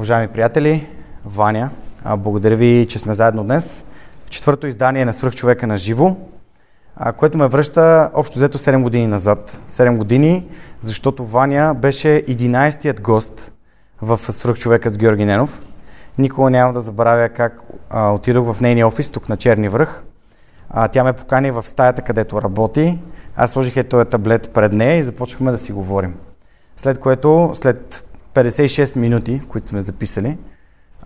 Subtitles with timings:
[0.00, 0.88] Уважаеми приятели,
[1.24, 1.70] Ваня,
[2.16, 3.84] благодаря ви, че сме заедно днес.
[4.26, 6.16] В четвърто издание на Свръхчовека на живо,
[7.16, 9.58] което ме връща общо взето 7 години назад.
[9.68, 10.46] 7 години,
[10.80, 13.52] защото Ваня беше 11-тият гост
[14.02, 15.62] в Свръхчовекът с Георги Ненов.
[16.18, 17.62] Никога няма да забравя как
[17.94, 20.02] отидох в нейния офис, тук на Черни връх.
[20.92, 22.98] Тя ме покани в стаята, където работи.
[23.36, 26.14] Аз сложих е този таблет пред нея и започнахме да си говорим.
[26.76, 30.38] След което, след 56 минути, които сме записали,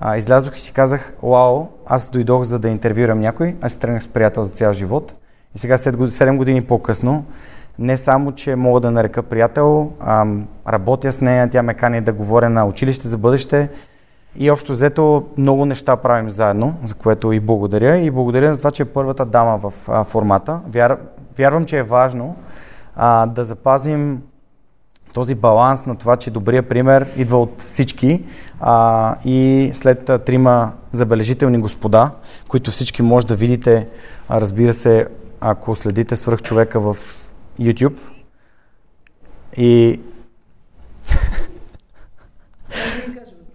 [0.00, 4.02] а, излязох и си казах, вау, аз дойдох за да интервюрам някой, аз се тръгнах
[4.02, 5.14] с приятел за цял живот.
[5.54, 7.24] И сега 7 години по-късно,
[7.78, 10.26] не само, че мога да нарека приятел, а,
[10.68, 13.68] работя с нея, тя ме кани да говоря на училище за бъдеще
[14.36, 17.96] и общо взето много неща правим заедно, за което и благодаря.
[17.96, 20.60] И благодаря за това, че е първата дама в а, формата.
[20.68, 20.98] Вяр,
[21.38, 22.36] вярвам, че е важно
[22.96, 24.22] а, да запазим
[25.14, 28.22] този баланс на това, че добрия пример идва от всички
[28.60, 32.10] а, и след а, трима забележителни господа,
[32.48, 33.88] които всички може да видите,
[34.28, 35.06] а, разбира се,
[35.40, 36.96] ако следите свръх човека в
[37.60, 37.98] YouTube.
[39.56, 40.00] И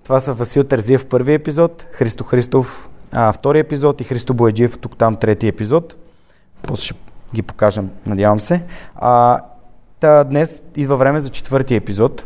[0.04, 4.98] това са Васил Терзиев първи епизод, Христо Христов а, втори епизод и Христо Бояджиев тук
[4.98, 5.96] там трети епизод.
[6.62, 6.96] После ще
[7.36, 8.64] ги покажем, надявам се.
[8.96, 9.42] А,
[10.00, 12.26] Та, днес идва време за четвъртия епизод.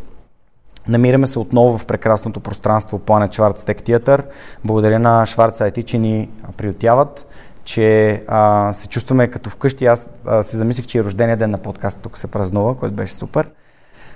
[0.88, 4.26] Намираме се отново в прекрасното пространство Planet Schwarz Tech Theater.
[4.64, 7.28] Благодаря на Шварц IT, че ни приютяват,
[7.64, 9.86] че а, се чувстваме като вкъщи.
[9.86, 13.14] Аз а, се замислих, че и рождения ден на подкаста тук се празнува, което беше
[13.14, 13.50] супер.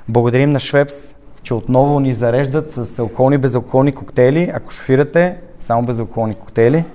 [0.09, 0.95] Благодарим на Швепс,
[1.43, 4.51] че отново ни зареждат с алкохолни и безалкохолни коктейли.
[4.53, 6.85] Ако шофирате, само безалкохолни коктейли.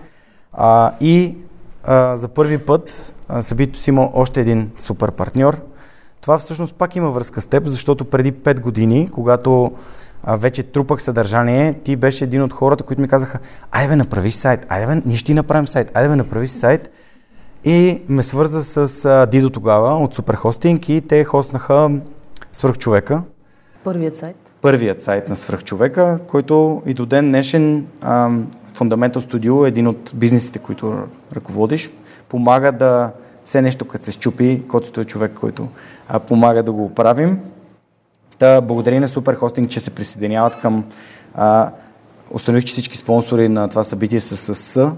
[0.53, 1.37] А, и
[1.85, 5.61] а, за първи път събитието си има още един супер партньор,
[6.23, 9.73] това всъщност пак има връзка с теб, защото преди 5 години, когато
[10.25, 13.39] а, вече трупах съдържание, ти беше един от хората, които ми казаха,
[13.73, 16.91] айде бе, направи сайт, айде бе, ние ще направим сайт, айде бе, направи сайт.
[17.65, 21.91] И ме свърза с а, Дидо тогава от Суперхостинг и те хостнаха
[22.53, 23.22] Свърхчовека.
[23.84, 24.37] Първият сайт.
[24.60, 27.87] Първият сайт на Свърхчовека, който и до ден днешен
[28.75, 31.91] Fundamental Studio е един от бизнесите, които ръководиш.
[32.28, 33.10] Помага да
[33.44, 35.69] все нещо, като се щупи, който е човек, който
[36.08, 37.41] а, помага да го оправим.
[38.38, 40.84] Та, благодаря на Супер Хостинг, че се присъединяват към...
[41.34, 41.70] А,
[42.30, 44.92] установих, че всички спонсори на това събитие са с С.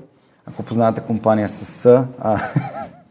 [0.47, 2.41] Ако познавате компания с С, а,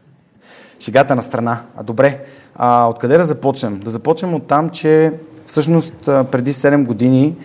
[0.80, 1.62] шегата на страна.
[1.76, 2.24] А, добре,
[2.54, 3.80] а, откъде да започнем?
[3.80, 5.12] Да започнем от там, че
[5.46, 7.36] всъщност преди 7 години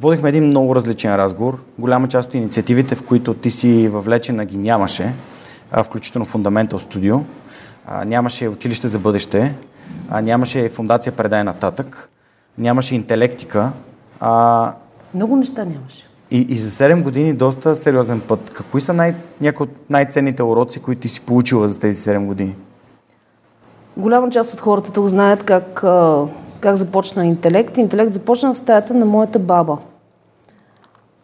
[0.00, 1.58] водихме един много различен разговор.
[1.78, 5.12] Голяма част от инициативите, в които ти си въвлечена, ги нямаше
[5.84, 7.22] включително Fundamental Studio.
[8.06, 9.54] Нямаше училище за бъдеще,
[10.22, 12.10] нямаше фундация Предай нататък,
[12.58, 13.72] нямаше интелектика.
[15.14, 16.08] Много неща нямаше.
[16.30, 18.50] И, и за 7 години доста сериозен път.
[18.50, 22.56] Какви са най- някои от най-ценните уроци, които ти си получила за тези 7 години?
[23.96, 25.84] Голяма част от хората тук знаят как,
[26.60, 27.78] как започна интелект.
[27.78, 29.78] Интелект започна в стаята на моята баба.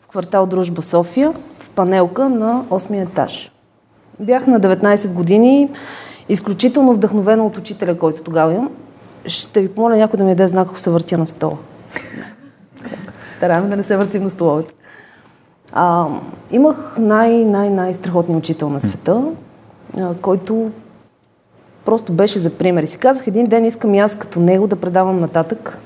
[0.01, 3.54] В квартал Дружба София, в панелка на 8 етаж.
[4.21, 5.69] Бях на 19 години,
[6.29, 8.71] изключително вдъхновена от учителя, който тогава имам.
[9.27, 11.57] Ще ви помоля някой да ми даде знак, ако се въртя на стола.
[13.25, 14.75] Стараме да не се въртим на столовете.
[15.73, 16.07] А,
[16.51, 19.23] имах най- най- най-страхотния учител на света,
[19.99, 20.71] а, който
[21.85, 22.83] просто беше за пример.
[22.83, 25.79] И си казах, един ден искам и аз като него да предавам нататък,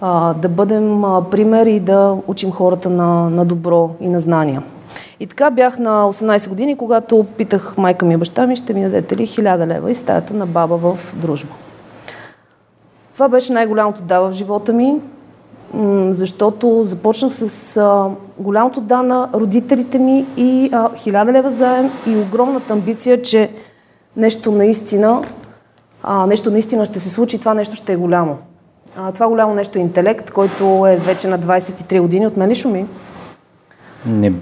[0.00, 4.62] а, да бъдем а, пример и да учим хората на, на добро и на знания.
[5.20, 8.82] И така бях на 18 години, когато питах майка ми и баща ми, ще ми
[8.82, 11.54] дадете ли 1000 лева и стаята на баба в дружба.
[13.14, 15.00] Това беше най-голямото да в живота ми,
[16.10, 22.72] защото започнах с голямото да на родителите ми и а, 1000 лева заем и огромната
[22.72, 23.50] амбиция, че
[24.16, 25.22] нещо наистина,
[26.28, 28.38] нещо наистина ще се случи и това нещо ще е голямо.
[29.14, 32.26] Това голямо нещо е интелект, който е вече на 23 години.
[32.26, 32.86] От мен ли шуми?
[34.06, 34.32] Не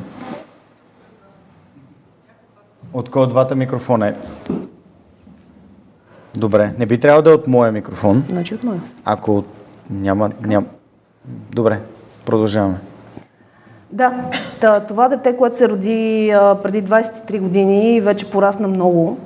[2.95, 4.15] от кой от двата микрофона е?
[6.37, 8.25] Добре, не би трябвало да е от моя микрофон.
[8.29, 8.81] Значи от моя.
[9.05, 9.45] Ако
[9.91, 10.67] няма, няма...
[11.55, 11.81] Добре,
[12.25, 12.79] продължаваме.
[13.93, 14.13] Да,
[14.89, 19.19] това дете, което се роди а, преди 23 години, вече порасна много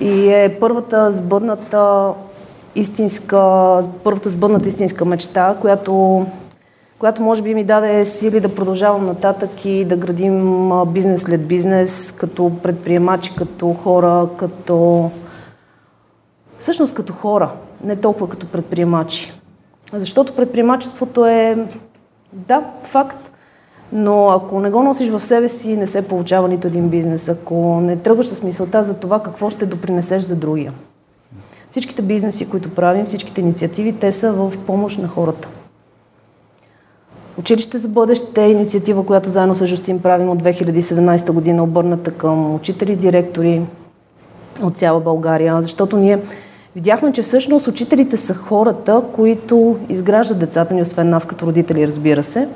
[0.00, 2.12] и е първата сбъдната
[2.74, 6.26] истинска, първата сбъдната истинска мечта, която
[6.98, 12.12] която може би ми даде сили да продължавам нататък и да градим бизнес след бизнес,
[12.12, 15.10] като предприемачи, като хора, като...
[16.58, 17.50] Всъщност като хора,
[17.84, 19.32] не толкова като предприемачи.
[19.92, 21.66] Защото предприемачеството е
[22.32, 23.30] Да, факт.
[23.92, 27.28] Но ако не го носиш в себе си, не се получава нито един бизнес.
[27.28, 30.72] Ако не тръгваш с мисълта за това какво ще допринесеш за другия.
[31.68, 35.48] Всичките бизнеси, които правим, всичките инициативи, те са в помощ на хората.
[37.38, 42.54] Училище за бъдеще е инициатива, която заедно с Жустин правим от 2017 година, обърната към
[42.54, 43.62] учители, директори
[44.62, 46.18] от цяла България, защото ние
[46.74, 52.22] видяхме, че всъщност учителите са хората, които изграждат децата ни, освен нас като родители, разбира
[52.22, 52.48] се.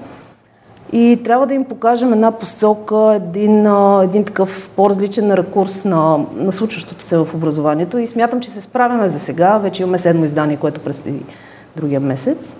[0.93, 3.67] И трябва да им покажем една посока, един,
[4.03, 7.99] един такъв по-различен ракурс на, на случващото се в образованието.
[7.99, 9.59] И смятам, че се справяме за сега.
[9.59, 11.23] Вече имаме седмо издание, което предстои
[11.77, 12.57] другия месец.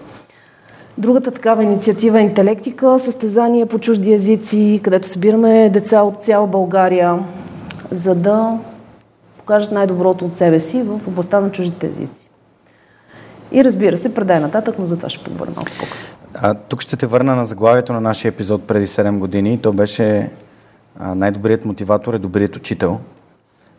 [0.99, 7.19] Другата такава инициатива е Интелектика, състезание по чужди езици, където събираме деца от цяла България,
[7.91, 8.59] за да
[9.39, 12.27] покажат най-доброто от себе си в областта на чуждите езици.
[13.53, 16.09] И разбира се, предай нататък, но за това ще поговорим малко по-късно.
[16.35, 19.59] А, тук ще те върна на заглавието на нашия епизод преди 7 години.
[19.63, 20.31] То беше
[20.99, 23.01] а, най-добрият мотиватор е добрият учител.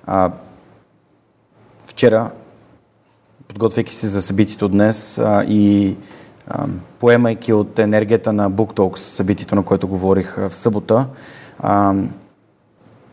[0.06, 0.31] А,
[1.86, 2.31] вчера,
[3.48, 5.95] подготвяйки се за събитието днес а, и
[7.00, 11.07] поемайки от енергията на Book Talks, събитието, на което говорих в събота,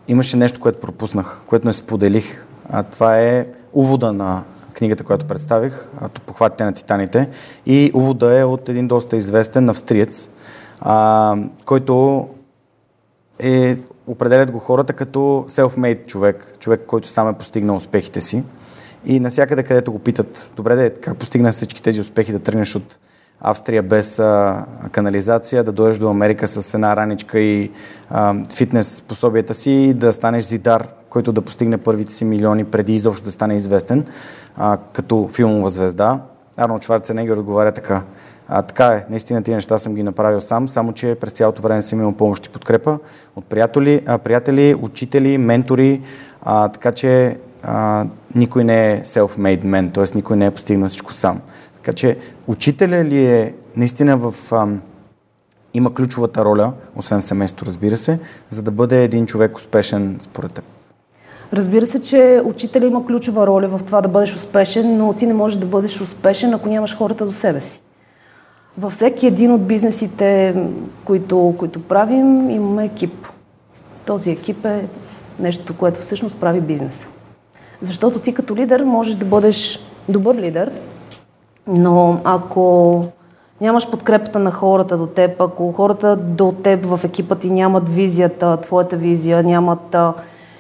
[0.09, 2.47] имаше нещо, което пропуснах, което не споделих.
[2.69, 4.43] А, това е увода на
[4.75, 5.89] книгата, която представих,
[6.27, 7.29] Похватите на титаните.
[7.67, 10.29] И увода е от един доста известен австриец,
[10.81, 12.29] а, който
[13.39, 15.19] е, определят го хората като
[15.49, 18.45] self-made човек, човек, който сам е постигнал успехите си.
[19.05, 22.99] И насякъде, където го питат, добре, де, как постигна всички тези успехи да тръгнеш от
[23.41, 27.71] Австрия без а, канализация, да дойдеш до Америка с една раничка и
[28.11, 32.95] а, фитнес пособията си и да станеш зидар, който да постигне първите си милиони преди
[32.95, 34.07] изобщо да стане известен
[34.57, 36.21] а, като филмова звезда.
[36.57, 38.03] Арнолд Шварценегер отговаря така.
[38.49, 41.83] А, така е, наистина тези неща съм ги направил сам, само че през цялото време
[41.83, 42.99] съм имал помощ и подкрепа
[43.37, 46.03] от приятели, а, приятели учители, ментори,
[46.43, 50.17] а, така че а, никой не е self-made man, т.е.
[50.17, 51.41] никой не е постигнал всичко сам.
[51.83, 54.35] Така че учителя ли е наистина в...
[54.53, 54.69] А,
[55.75, 58.19] има ключовата роля, освен семейството, разбира се,
[58.49, 60.65] за да бъде един човек успешен според теб?
[61.53, 65.35] Разбира се, че учителя има ключова роля в това да бъдеш успешен, но ти не
[65.35, 67.81] можеш да бъдеш успешен, ако нямаш хората до себе си.
[68.79, 70.55] Във всеки един от бизнесите,
[71.05, 73.27] които, които правим, имаме екип.
[74.07, 74.89] Този екип е
[75.39, 77.07] нещо, което всъщност прави бизнеса.
[77.83, 80.73] Защото ти като лидер можеш да бъдеш добър лидер,
[81.67, 83.05] но ако
[83.61, 88.57] нямаш подкрепата на хората до теб, ако хората до теб в екипа ти нямат визията,
[88.57, 89.97] твоята визия, нямат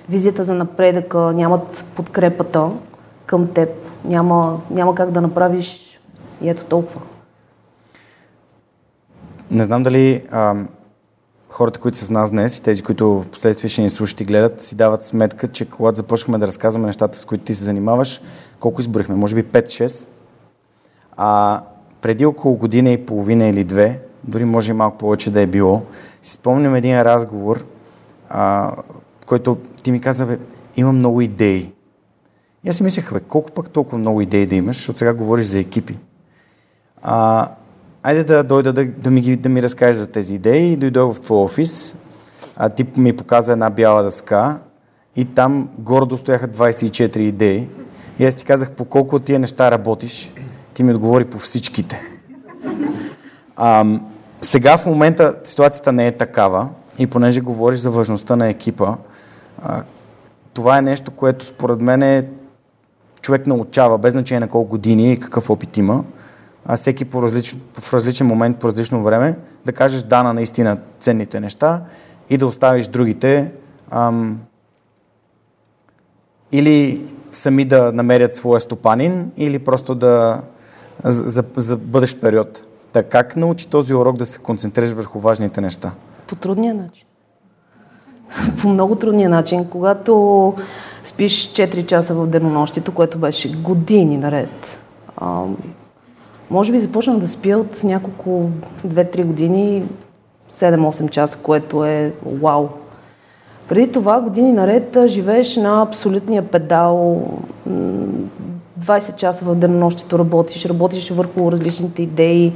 [0.08, 2.68] визията за напредъка, нямат подкрепата
[3.26, 3.68] към теб,
[4.04, 6.00] няма, няма как да направиш
[6.42, 7.00] и ето толкова.
[9.50, 10.54] Не знам дали а,
[11.48, 14.24] хората, които са с нас днес и тези, които в последствие ще ни слушат и
[14.24, 18.20] гледат, си дават сметка, че когато започнахме да разказваме нещата, с които ти се занимаваш,
[18.60, 19.14] колко изборихме?
[19.14, 20.08] Може би 5-6.
[21.22, 21.62] А
[22.00, 25.82] преди около година и половина или две, дори може и малко повече да е било,
[26.22, 27.64] си спомням един разговор,
[28.28, 28.72] а,
[29.26, 30.38] който ти ми каза, бе,
[30.76, 31.72] има много идеи.
[32.64, 35.46] И аз си мислех, бе, колко пък толкова много идеи да имаш, защото сега говориш
[35.46, 35.98] за екипи.
[37.02, 37.48] А,
[38.02, 40.76] айде да дойда да, да, ми, да ми разкажеш за тези идеи.
[40.76, 41.96] Дойдох в твой офис,
[42.56, 44.58] а ти ми показа една бяла дъска
[45.16, 47.68] и там гордо стояха 24 идеи.
[48.18, 50.32] И аз ти казах по колко от тия неща работиш.
[50.80, 52.02] Ти ми отговори по всичките.
[53.56, 53.84] А,
[54.40, 56.68] сега в момента ситуацията не е такава
[56.98, 58.94] и понеже говориш за важността на екипа,
[59.62, 59.82] а,
[60.54, 62.28] това е нещо, което според мен е
[63.20, 66.04] човек научава, без значение на колко години и какъв опит има,
[66.66, 70.78] а всеки по различен, в различен момент, по различно време, да кажеш да на наистина
[71.00, 71.82] ценните неща
[72.30, 73.52] и да оставиш другите
[73.90, 74.40] ам,
[76.52, 80.40] или сами да намерят своя стопанин, или просто да
[81.04, 82.62] за, за, за бъдещ период.
[82.92, 85.92] Така как научи този урок да се концентрираш върху важните неща?
[86.26, 87.06] По трудния начин
[88.62, 90.54] по много трудния начин, когато
[91.04, 94.82] спиш 4 часа в денонощието, което беше години наред.
[95.16, 95.42] А,
[96.50, 98.50] може би започнах да спя от няколко
[98.86, 99.84] 2-3 години,
[100.52, 102.68] 7-8 часа, което е вау.
[103.68, 107.26] Преди това години наред живееш на абсолютния педал,
[108.80, 112.52] 20 часа в денонощието работиш, работиш върху различните идеи,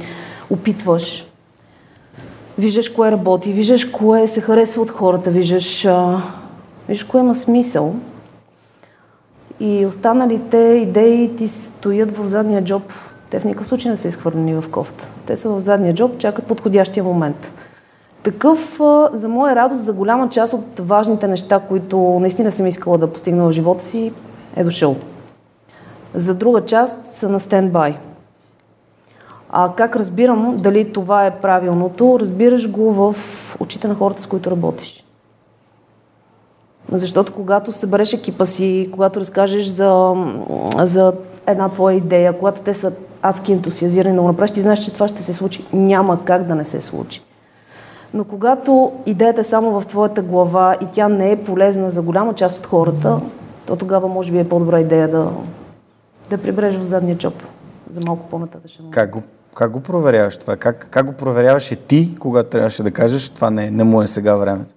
[0.49, 1.25] опитваш
[2.57, 6.21] виждаш кое работи, виждаш кое се харесва от хората, виждаш, а,
[6.87, 7.95] виждаш кое има смисъл.
[9.59, 12.83] И останалите идеи ти стоят в задния джоб.
[13.29, 15.09] Те в никакъв случай не са изхвърлени в кофта.
[15.25, 17.51] Те са в задния джоб, чакат подходящия момент.
[18.23, 18.79] Такъв,
[19.13, 23.47] за моя радост, за голяма част от важните неща, които наистина съм искала да постигна
[23.47, 24.11] в живота си,
[24.55, 24.95] е дошъл.
[26.15, 27.95] За друга част са на стендбай.
[29.49, 32.17] А как разбирам дали това е правилното?
[32.19, 33.15] Разбираш го в
[33.59, 35.03] очите на хората, с които работиш.
[36.91, 40.13] Защото когато събереш екипа си, когато разкажеш за,
[40.77, 41.13] за
[41.47, 45.07] една твоя идея, когато те са адски ентусиазирани да го направиш, ти знаеш, че това
[45.07, 45.65] ще се случи.
[45.73, 47.21] Няма как да не се случи.
[48.13, 52.33] Но когато идеята е само в твоята глава и тя не е полезна за голяма
[52.33, 53.19] част от хората,
[53.67, 55.27] то тогава може би е по-добра идея да,
[56.29, 57.43] да прибрежеш в задния чоп
[57.89, 59.23] за малко по-нататъчен Как го,
[59.55, 60.55] как го проверяваш това?
[60.55, 64.07] Как, как го проверяваш и ти, когато трябваше да кажеш, това не, не му е
[64.07, 64.75] сега времето?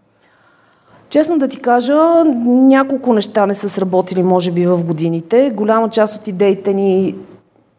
[1.09, 5.52] Честно да ти кажа, няколко неща не са сработили, може би, в годините.
[5.55, 7.14] Голяма част от идеите ни,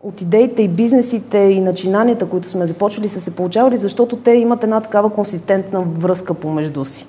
[0.04, 4.64] от идеите и бизнесите и начинанията, които сме започвали, са се получавали, защото те имат
[4.64, 7.08] една такава консистентна връзка помежду си.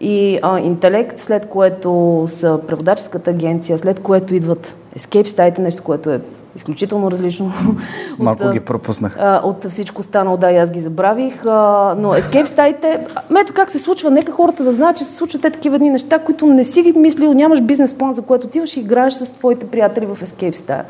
[0.00, 6.10] И а, интелект, след което са преводаческата агенция, след което идват escape стаите, нещо, което
[6.10, 6.20] е
[6.56, 7.52] изключително различно.
[8.18, 9.18] Малко от, ги пропуснах.
[9.44, 11.44] От всичко станало, да, и аз ги забравих.
[11.44, 13.06] Но escape стаите,
[13.40, 16.18] ето как се случва, нека хората да знаят, че се случват те такива едни неща,
[16.18, 19.66] които не си ги мислил, нямаш бизнес план, за което отиваш и играеш с твоите
[19.66, 20.84] приятели в escape стая.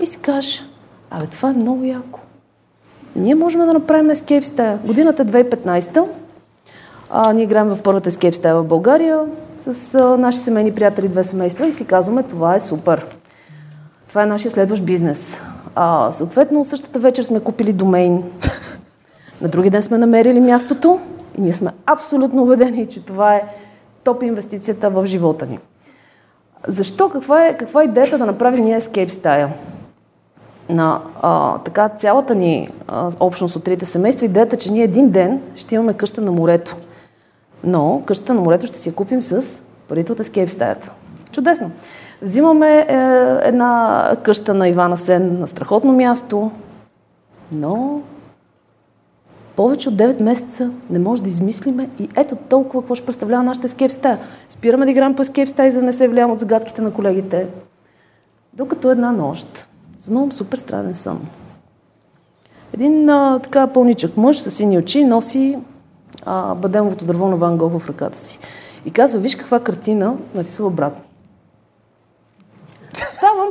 [0.00, 0.64] И си кажеш,
[1.10, 2.20] абе, това е много яко.
[3.16, 4.78] Ние можем да направим escape стая.
[4.84, 6.04] Годината е 2015
[7.10, 9.20] а, ние играем в първата escape стая в България
[9.58, 13.06] с а, наши семейни приятели, две семейства и си казваме, това е супер.
[14.08, 15.40] Това е нашия следващ бизнес.
[15.74, 18.22] А, съответно, същата вечер сме купили домейн.
[19.40, 21.00] На други ден сме намерили мястото
[21.38, 23.42] и ние сме абсолютно убедени, че това е
[24.04, 25.58] топ инвестицията в живота ни.
[26.68, 27.08] Защо?
[27.08, 29.48] Каква е, каква е идеята да направим ние Escape Style?
[30.70, 35.40] На а, така цялата ни а, общност от трите семейства, идеята, че ние един ден
[35.56, 36.76] ще имаме къща на морето.
[37.64, 40.90] Но къщата на морето ще си я купим с парите от Escape стаята.
[41.32, 41.70] Чудесно!
[42.22, 42.84] Взимаме е,
[43.48, 46.50] една къща на Ивана Сен на страхотно място,
[47.52, 48.00] но
[49.56, 53.68] повече от 9 месеца не може да измислиме и ето толкова какво ще представлява нашата
[53.68, 54.18] скеп стая.
[54.48, 57.46] Спираме да играем по скеп стая, за да не се влиявам от загадките на колегите.
[58.52, 61.20] Докато една нощ сънувам супер странен сън.
[62.74, 65.58] Един а, така пълничък мъж с сини очи носи
[66.26, 68.38] а, бадемовото дърво на Ван Гог в ръката си.
[68.84, 71.07] И казва, виж каква картина нарисува брат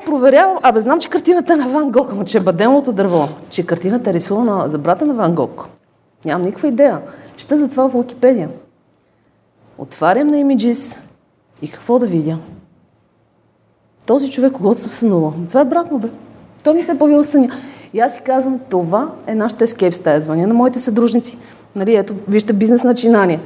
[0.08, 0.58] проверявам.
[0.64, 3.30] Абе, знам, че картината е на Ван Гог, ама че е бадемото дърво.
[3.50, 5.68] Че картината е рисувана за брата на Ван Гог.
[6.26, 7.02] Нямам никаква идея.
[7.38, 8.50] Ще за това в Википедия.
[9.78, 10.98] Отварям на Images
[11.62, 12.38] и какво да видя?
[14.08, 15.34] Този човек, когато съм сънувал.
[15.48, 16.08] Това е брат му, бе.
[16.64, 17.50] Той ми се е появил съня.
[17.94, 20.22] И аз си казвам, това е нашата ескейп стая.
[20.22, 21.38] Звъня на моите съдружници.
[21.76, 23.40] Нали, ето, вижте бизнес начинание.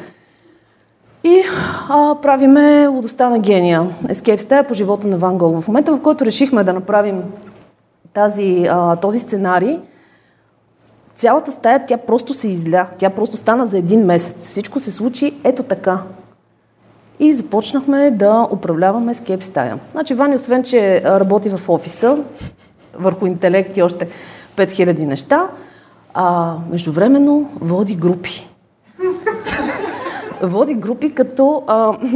[1.23, 1.43] И
[1.89, 3.87] а, правиме лудостта на гения.
[4.03, 5.61] Escape стая по живота на Ван Гог.
[5.61, 7.23] В момента, в който решихме да направим
[8.13, 9.79] тази, а, този сценарий,
[11.15, 12.87] цялата стая, тя просто се изля.
[12.97, 14.49] Тя просто стана за един месец.
[14.49, 15.99] Всичко се случи ето така.
[17.19, 19.79] И започнахме да управляваме Escape стая.
[19.91, 22.17] Значи Вани, освен, че работи в офиса,
[22.93, 24.09] върху интелект и още
[24.55, 25.47] 5000 неща,
[26.13, 28.47] а, междувременно води групи
[30.43, 31.63] води групи като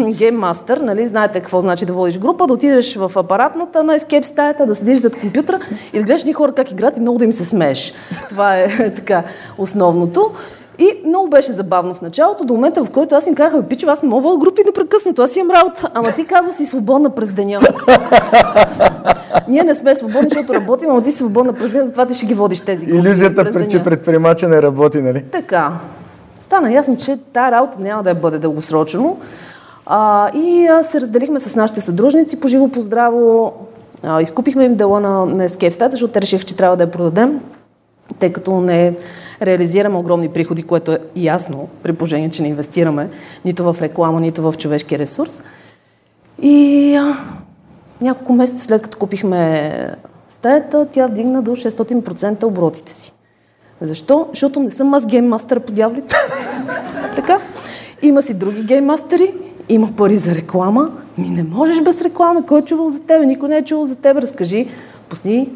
[0.09, 4.65] гейммастър, нали, знаете какво значи да водиш група, да отидеш в апаратната на escape стаята,
[4.65, 5.59] да седиш зад компютъра
[5.93, 7.93] и да гледаш ни хора как играят и много да им се смееш.
[8.29, 9.23] Това е така
[9.57, 10.31] основното.
[10.79, 14.03] И много беше забавно в началото, до момента, в който аз им казах, пиче, аз
[14.03, 15.89] не мога групи непрекъснато, аз имам работа.
[15.93, 17.59] Ама ти казва си свободна през деня.
[19.47, 22.25] Ние не сме свободни, защото работим, ама ти си свободна през деня, затова ти ще
[22.25, 23.07] ги водиш тези групи.
[23.07, 25.23] Иллюзията, че предприемача не работи, нали?
[25.31, 25.71] Така
[26.55, 29.17] стана ясно, че тази работа няма да бъде дългосрочно.
[29.85, 33.53] А, и а, се разделихме с нашите съдружници по живо, по здраво.
[34.21, 37.41] Изкупихме им дела на, на Escape защото те решиха, че трябва да я продадем,
[38.19, 38.95] тъй като не
[39.41, 43.09] реализираме огромни приходи, което е ясно, при положение, че не инвестираме
[43.45, 45.43] нито в реклама, нито в човешки ресурс.
[46.41, 47.17] И а,
[48.01, 49.71] няколко месеца след като купихме
[50.29, 53.14] стаята, тя вдигна до 600% оборотите си.
[53.81, 54.27] Защо?
[54.29, 56.15] Защото не съм аз гейммастър по дяволите.
[57.15, 57.39] така.
[58.01, 59.33] Има си други гейммастери,
[59.69, 60.91] има пари за реклама.
[61.17, 62.45] Ми не можеш без реклама.
[62.45, 63.25] Кой е чувал за тебе?
[63.25, 64.21] Никой не е чувал за тебе.
[64.21, 64.69] Разкажи,
[65.09, 65.49] пусни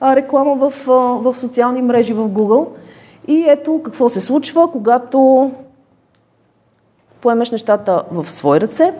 [0.00, 2.66] а, реклама в, а, в социални мрежи в Google.
[3.28, 5.50] И ето какво се случва, когато
[7.20, 8.94] поемеш нещата в свои ръце.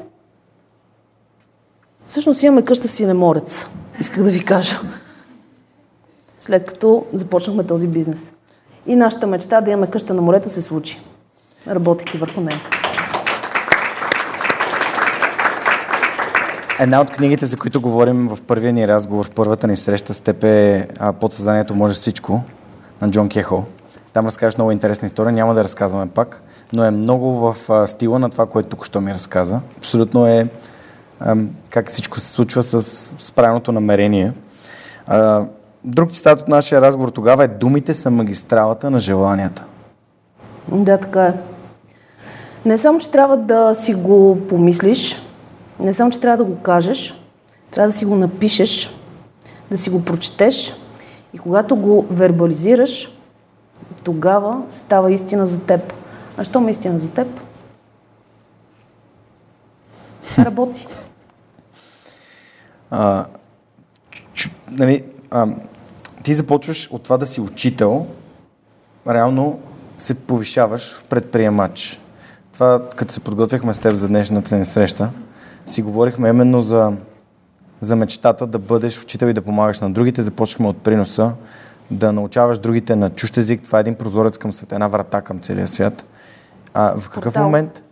[2.08, 3.68] Всъщност имаме къща в Синеморец.
[4.00, 4.80] Исках да ви кажа.
[6.38, 8.33] след като започнахме този бизнес.
[8.86, 11.00] И нашата мечта да имаме къща на морето се случи,
[11.68, 12.60] работейки върху нея.
[16.80, 20.20] Една от книгите, за които говорим в първия ни разговор, в първата ни среща с
[20.20, 20.88] теб е
[21.20, 22.42] Подсъзнанието може всичко
[23.02, 23.64] на Джон Кехо.
[24.12, 27.56] Там разкажеш много интересна история, няма да разказваме пак, но е много в
[27.88, 29.60] стила на това, което тук що ми разказа.
[29.78, 30.48] Абсолютно е
[31.70, 34.32] как всичко се случва с, правилното намерение.
[35.84, 39.64] Друг цитат от нашия разговор тогава е Думите са магистралата на желанията.
[40.68, 41.34] Да, така е.
[42.64, 45.16] Не само, че трябва да си го помислиш,
[45.80, 47.20] не само, че трябва да го кажеш,
[47.70, 48.96] трябва да си го напишеш,
[49.70, 50.74] да си го прочетеш
[51.34, 53.12] и когато го вербализираш,
[54.04, 55.92] тогава става истина за теб.
[56.36, 57.40] А що ме истина за теб?
[60.38, 60.86] Работи.
[62.90, 63.24] А,
[64.34, 65.46] чу, нали, а,
[66.24, 68.06] ти започваш от това да си учител,
[69.08, 69.60] реално
[69.98, 72.00] се повишаваш в предприемач.
[72.52, 75.10] Това, като се подготвяхме с теб за днешната ни среща,
[75.66, 76.92] си говорихме именно за,
[77.80, 80.22] за мечтата да бъдеш учител и да помагаш на другите.
[80.22, 81.32] Започнахме от приноса,
[81.90, 83.62] да научаваш другите на чущ език.
[83.62, 86.04] Това е един прозорец към света, една врата към целия свят.
[86.74, 87.42] А в какъв портал.
[87.42, 87.82] момент?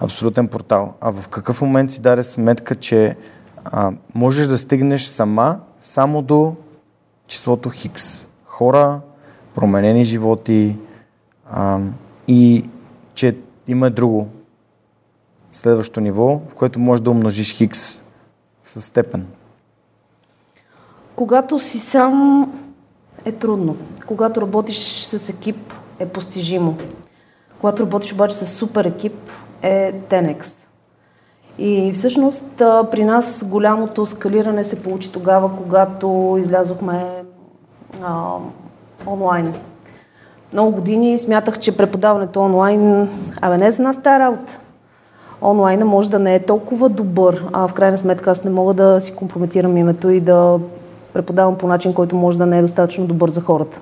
[0.00, 0.94] Абсолютен портал.
[1.00, 3.16] А в какъв момент си даде сметка, че
[3.64, 6.56] а, можеш да стигнеш сама само до
[7.26, 8.26] числото Хикс.
[8.44, 9.00] Хора,
[9.54, 10.76] променени животи
[11.50, 11.80] а,
[12.28, 12.64] и
[13.14, 13.36] че
[13.68, 14.28] има друго
[15.52, 18.02] следващо ниво, в което можеш да умножиш Хикс
[18.64, 19.26] с степен.
[21.16, 22.52] Когато си сам
[23.24, 23.76] е трудно.
[24.06, 26.76] Когато работиш с екип е постижимо.
[27.60, 29.30] Когато работиш обаче с супер екип
[29.62, 30.63] е Тенекс.
[31.58, 32.44] И всъщност
[32.90, 37.04] при нас голямото скалиране се получи тогава, когато излязохме
[38.02, 38.24] а,
[39.06, 39.54] онлайн.
[40.52, 43.08] Много години смятах, че преподаването онлайн,
[43.40, 44.58] абе не е за нас тази работа.
[45.42, 49.00] Онлайна може да не е толкова добър, а в крайна сметка аз не мога да
[49.00, 50.58] си компрометирам името и да
[51.12, 53.80] преподавам по начин, който може да не е достатъчно добър за хората.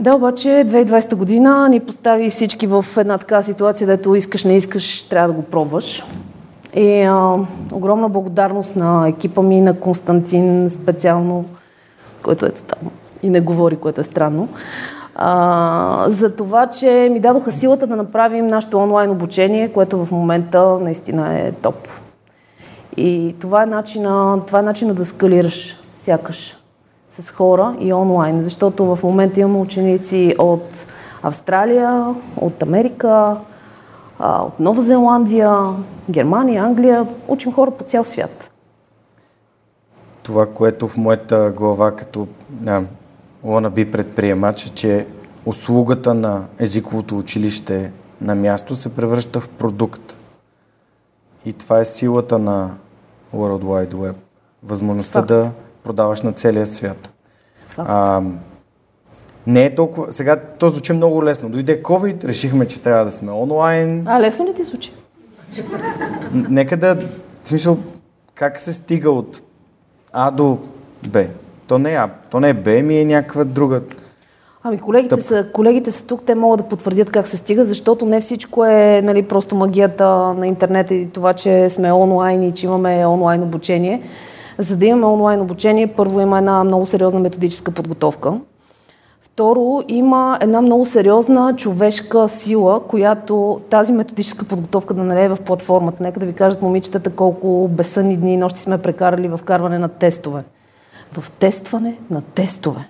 [0.00, 5.04] Да, обаче 2020 година ни постави всички в една така ситуация, дето искаш, не искаш,
[5.04, 6.04] трябва да го пробваш.
[6.74, 7.36] И а,
[7.72, 11.44] огромна благодарност на екипа ми, на Константин специално,
[12.22, 12.90] който е там
[13.22, 14.48] и не говори, което е странно,
[15.14, 20.78] а, за това, че ми дадоха силата да направим нашето онлайн обучение, което в момента
[20.80, 21.88] наистина е топ.
[22.96, 26.59] И това е начина, това е начина да скалираш сякаш
[27.10, 30.86] с хора и онлайн, защото в момента имаме ученици от
[31.22, 33.36] Австралия, от Америка,
[34.20, 35.58] от Нова Зеландия,
[36.10, 37.06] Германия, Англия.
[37.28, 38.50] Учим хора по цял свят.
[40.22, 42.82] Това, което в моята глава като да,
[43.70, 45.06] би предприемач, е, че
[45.46, 50.16] услугата на езиковото училище на място се превръща в продукт.
[51.44, 52.70] И това е силата на
[53.34, 54.14] World Wide Web.
[54.62, 55.28] Възможността Факт.
[55.28, 55.50] да
[55.84, 57.10] продаваш на целия свят.
[57.76, 58.22] А,
[59.46, 60.12] не е толкова...
[60.12, 61.48] Сега то звучи много лесно.
[61.48, 64.04] Дойде COVID, решихме, че трябва да сме онлайн.
[64.06, 64.92] А, лесно ли ти звучи?
[66.32, 66.94] Нека да...
[67.44, 67.78] В смисъл,
[68.34, 69.42] как се стига от
[70.12, 70.58] А до
[71.08, 71.24] Б?
[71.66, 73.80] То не е А, то не е Б, ми е някаква друга
[74.62, 78.20] Ами колегите са, колегите са тук, те могат да потвърдят как се стига, защото не
[78.20, 83.06] всичко е нали, просто магията на интернет и това, че сме онлайн и че имаме
[83.06, 84.02] онлайн обучение.
[84.60, 88.32] За да имаме онлайн обучение, първо има една много сериозна методическа подготовка.
[89.20, 96.02] Второ, има една много сериозна човешка сила, която тази методическа подготовка да налее в платформата.
[96.02, 99.88] Нека да ви кажат момичетата колко безсънни дни и нощи сме прекарали в карване на
[99.88, 100.42] тестове.
[101.12, 102.88] В тестване на тестове.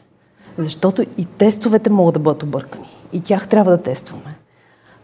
[0.59, 2.89] Защото и тестовете могат да бъдат объркани.
[3.13, 4.39] И тях трябва да тестваме.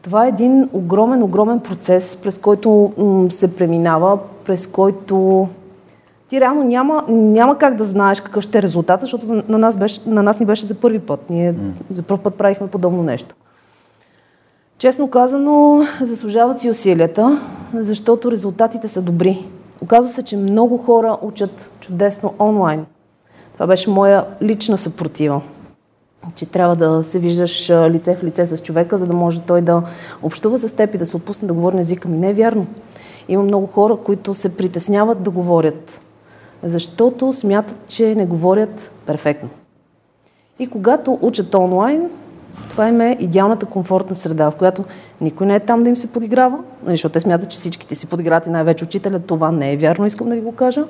[0.02, 5.48] Това е един огромен, огромен процес, през който м- се преминава, през който
[6.28, 10.00] ти реално няма, няма как да знаеш какъв ще е резултат, защото на нас, беше,
[10.06, 11.30] на нас ни беше за първи път.
[11.30, 11.72] Ние mm.
[11.90, 13.34] за първ път правихме подобно нещо.
[14.78, 17.40] Честно казано, заслужават си усилията,
[17.74, 19.44] защото резултатите са добри.
[19.80, 22.86] Оказва се, че много хора учат чудесно онлайн.
[23.52, 25.40] Това беше моя лична съпротива.
[26.34, 29.82] Че трябва да се виждаш лице в лице с човека, за да може той да
[30.22, 32.16] общува с теб и да се опусне да говори на езика ми.
[32.16, 32.66] Не е вярно.
[33.28, 36.00] Има много хора, които се притесняват да говорят
[36.62, 39.48] защото смятат, че не говорят перфектно.
[40.58, 42.10] И когато учат онлайн,
[42.68, 44.84] това им е идеалната комфортна среда, в която
[45.20, 48.06] никой не е там да им се подиграва, нали, защото те смятат, че всичките си
[48.06, 49.18] подиграват и най-вече учителя.
[49.18, 50.84] Това не е вярно, искам да ви го кажа.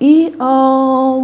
[0.00, 1.14] И а,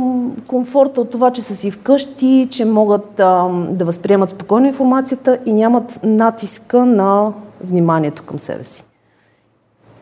[0.47, 5.53] комфорта от това, че са си вкъщи, че могат а, да възприемат спокойно информацията и
[5.53, 7.33] нямат натиска на
[7.65, 8.85] вниманието към себе си.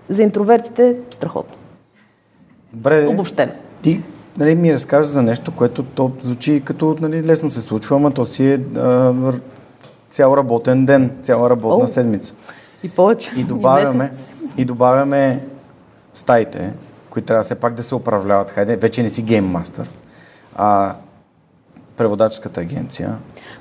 [0.08, 1.56] За интровертите страхотно.
[2.74, 3.52] Добре, Обобщено.
[3.82, 4.00] Ти
[4.38, 8.26] нали, ми разкажа за нещо, което то звучи като нали, лесно се случва, ама то
[8.26, 9.12] си е а,
[10.10, 11.88] цял работен ден, цяла работна О.
[11.88, 12.34] седмица.
[12.82, 13.32] И повече.
[13.36, 14.34] И добавяме, месец.
[14.56, 15.46] и добавяме
[16.14, 16.72] стаите,
[17.10, 18.50] които трябва все пак да се управляват.
[18.50, 19.90] Хайде, вече не си гейммастър.
[20.56, 20.94] А
[21.96, 23.14] преводаческата агенция.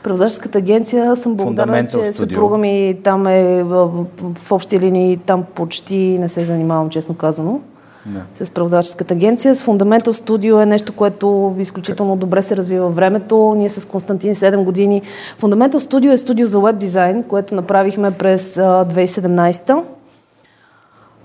[0.04, 2.12] Преводаческата агенция съм благодарна, че Studio.
[2.12, 4.06] съпруга ми там е в,
[4.44, 7.62] в общи линии, там почти не се занимавам, честно казано.
[8.06, 8.46] Да.
[8.46, 9.56] с преводаческата агенция.
[9.56, 13.54] С Fundamental Studio е нещо, което изключително добре се развива времето.
[13.58, 15.02] Ние с Константин 7 години.
[15.40, 19.82] Fundamental Studio е студио за веб дизайн, което направихме през а, 2017.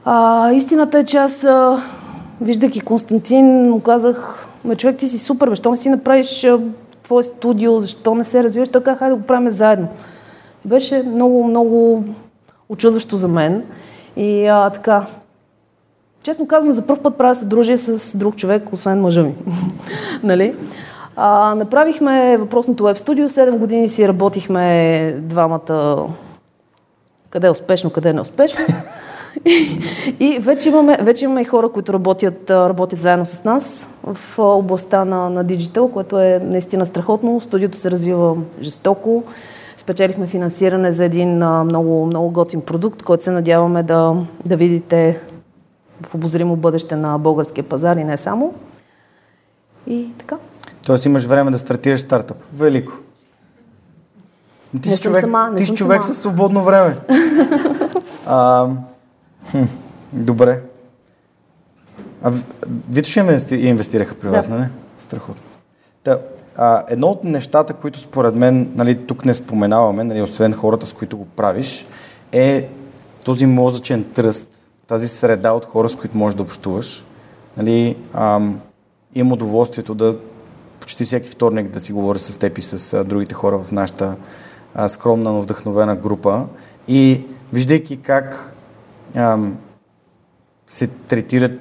[0.04, 1.82] А, истината е, че аз, а,
[2.40, 6.60] виждайки Константин, му казах, ме човек, ти си супер, бе, защо не си направиш а,
[7.02, 8.68] твое студио, защо не се развиваш?
[8.68, 9.88] Той каза, хайде да го правим заедно.
[10.64, 12.04] Беше много, много
[12.68, 13.62] очудващо за мен.
[14.16, 15.06] И а, така,
[16.22, 19.34] Честно казвам, за първ път правя съдружие с друг човек, освен мъжа ми.
[20.22, 20.54] нали?
[21.16, 26.08] А, направихме въпросното веб студио, 7 години си работихме двамата
[27.30, 28.64] къде е успешно, къде е неуспешно.
[29.44, 29.78] и,
[30.20, 35.04] и вече, имаме, вече имаме и хора, които работят, работят заедно с нас в областта
[35.04, 37.40] на, на диджитал, което е наистина страхотно.
[37.40, 39.22] Студиото се развива жестоко.
[39.76, 45.20] Спечелихме финансиране за един много, много готин продукт, който се надяваме да, да видите
[46.02, 48.54] в обозримо бъдеще на българския пазар и не само.
[49.86, 50.36] И така.
[50.82, 52.36] Тоест имаш време да стартираш стартъп.
[52.54, 52.92] Велико.
[54.82, 56.14] Ти Не си човек, сама, не ти си човек сама.
[56.14, 56.96] със свободно време.
[58.26, 58.68] а,
[59.50, 59.62] хм,
[60.12, 60.62] добре.
[62.22, 62.44] А в-
[62.90, 64.54] Вито ще инвести- инвестираха при вас, Да.
[64.54, 64.68] нали?
[64.98, 65.42] Страхотно.
[66.04, 66.18] Та,
[66.56, 70.92] а, едно от нещата, които според мен, нали, тук не споменаваме, нали, освен хората, с
[70.92, 71.86] които го правиш,
[72.32, 72.68] е
[73.24, 74.57] този мозъчен тръст,
[74.88, 77.04] тази среда от хора, с които можеш да общуваш.
[77.56, 78.60] Нали, ам,
[79.14, 80.16] имам удоволствието да
[80.80, 84.16] почти всеки вторник да си говоря с теб и с а, другите хора в нашата
[84.74, 86.46] а, скромна, но вдъхновена група.
[86.88, 87.22] И
[87.52, 88.54] виждайки как
[89.14, 89.58] ам,
[90.68, 91.52] се третират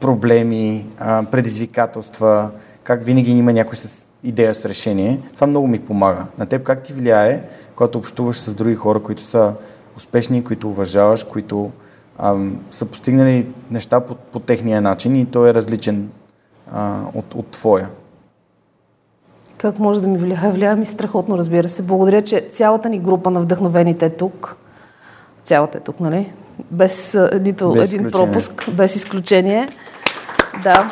[0.00, 2.50] проблеми, а, предизвикателства,
[2.82, 6.26] как винаги има някой с идея с решение, това много ми помага.
[6.38, 7.42] На теб как ти влияе,
[7.76, 9.52] когато общуваш с други хора, които са
[9.96, 11.70] успешни, които уважаваш, които
[12.18, 16.08] ам, са постигнали неща по, по техния начин и той е различен
[16.72, 17.88] а, от, от твоя.
[19.58, 20.50] Как може да ми влияе?
[20.50, 21.82] Влияе ми страхотно, разбира се.
[21.82, 24.56] Благодаря, че цялата ни група на вдъхновените е тук.
[25.44, 26.32] Цялата е тук, нали?
[26.70, 28.32] Без а, нито Без един изключение.
[28.32, 29.68] пропуск, без изключение.
[30.62, 30.90] Да.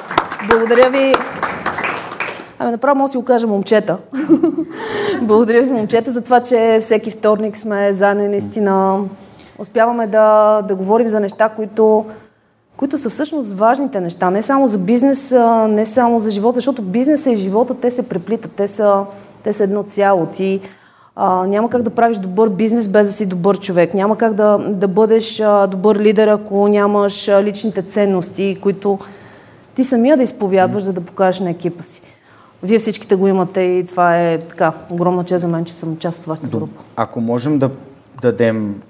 [0.48, 1.14] Благодаря ви.
[2.58, 3.98] Ами направо може да си го кажа момчета.
[5.22, 9.00] Благодаря ви, момчета, за това, че всеки вторник сме заедно наистина
[9.62, 12.04] успяваме да, да говорим за неща, които,
[12.76, 14.30] които са всъщност важните неща.
[14.30, 15.34] Не само за бизнес,
[15.68, 19.04] не само за живота, защото бизнеса и живота, те се преплитат, те са,
[19.42, 20.26] те са едно цяло.
[20.26, 20.60] Ти
[21.16, 23.94] а, няма как да правиш добър бизнес без да си добър човек.
[23.94, 28.98] Няма как да, да бъдеш а, добър лидер, ако нямаш а, личните ценности, които
[29.74, 32.02] ти самия да изповядваш, за да покажеш на екипа си.
[32.62, 36.20] Вие всичките го имате и това е така огромна чест за мен, че съм част
[36.20, 36.82] от вашата група.
[36.96, 37.70] Ако можем да
[38.22, 38.82] дадем,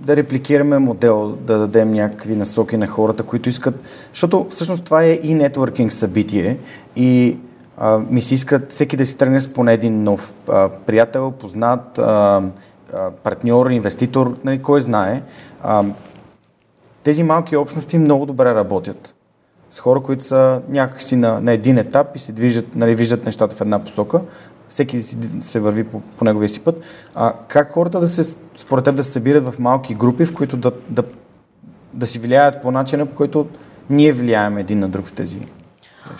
[0.00, 3.80] да репликираме модел, да дадем някакви насоки на хората, които искат,
[4.12, 6.58] защото всъщност това е и нетворкинг събитие
[6.96, 7.36] и
[7.78, 11.98] а, ми се искат всеки да си тръгне с поне един нов а, приятел, познат,
[11.98, 12.42] а,
[12.94, 15.22] а, партньор, инвеститор, нали, кой знае.
[15.62, 15.84] А,
[17.02, 19.14] тези малки общности много добре работят
[19.70, 23.56] с хора, които са някакси на, на един етап и се движат, нали, виждат нещата
[23.56, 24.20] в една посока.
[24.68, 25.02] Всеки
[25.40, 26.80] се върви по, по неговия си път.
[27.14, 30.56] А как хората да се, според теб, да се събират в малки групи, в които
[30.56, 31.02] да, да,
[31.94, 33.46] да си влияят по начина, по който
[33.90, 35.38] ние влияем един на друг в тези.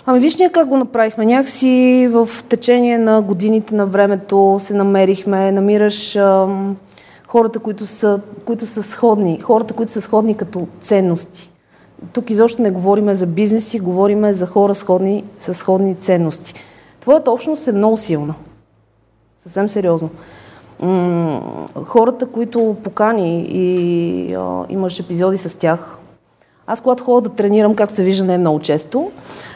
[0.07, 1.27] Ами виж ние как го направихме.
[1.27, 6.77] Някакси в течение на годините на времето се намерихме, намираш ам,
[7.27, 11.51] хората, които са, които са сходни, хората, които са сходни като ценности.
[12.13, 16.55] Тук изобщо не говориме за бизнеси, говориме за хора сходни, с сходни ценности.
[17.07, 18.35] Твоята общност е много силна.
[19.37, 20.11] Съвсем сериозно.
[21.85, 25.99] Хората, които покани и а, имаш епизоди с тях,
[26.67, 29.11] аз когато ходя да тренирам, както се вижда, не е много често,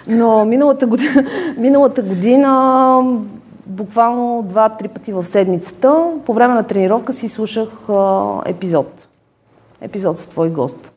[0.09, 1.25] но миналата година,
[1.57, 3.03] миналата година
[3.67, 9.09] буквално два-три пъти в седмицата, по време на тренировка си слушах а, епизод.
[9.81, 10.93] Епизод с твой гост.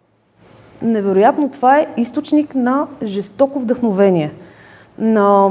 [0.81, 4.31] невероятно това е източник на жестоко вдъхновение.
[4.97, 5.49] На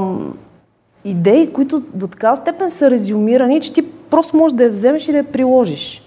[1.05, 5.11] идеи, които до такава степен са резюмирани, че ти просто можеш да я вземеш и
[5.11, 6.01] да я приложиш.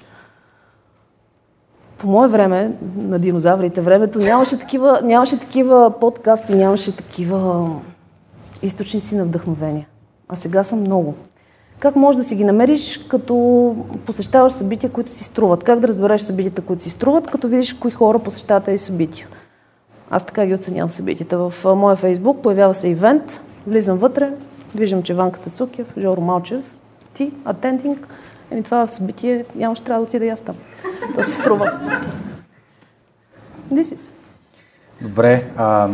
[1.98, 7.70] По мое време, на динозаврите времето, нямаше такива, нямаше такива подкасти, нямаше такива
[8.62, 9.88] източници на вдъхновение.
[10.28, 11.14] А сега са много.
[11.78, 15.64] Как можеш да си ги намериш, като посещаваш събития, които си струват?
[15.64, 19.28] Как да разбереш събитията, които си струват, като видиш кои хора посещават тези събития?
[20.10, 21.38] Аз така ги оценявам събитията.
[21.38, 24.32] В моя фейсбук появява се ивент, влизам вътре,
[24.74, 26.76] виждам, че Ванката Цукев, Жоро Малчев,
[27.14, 28.08] ти, атендинг,
[28.50, 30.56] еми това събитие няма ще трябва да отида и аз там.
[31.14, 31.80] То се струва.
[33.72, 34.12] This is.
[35.02, 35.44] Добре.
[35.56, 35.88] А,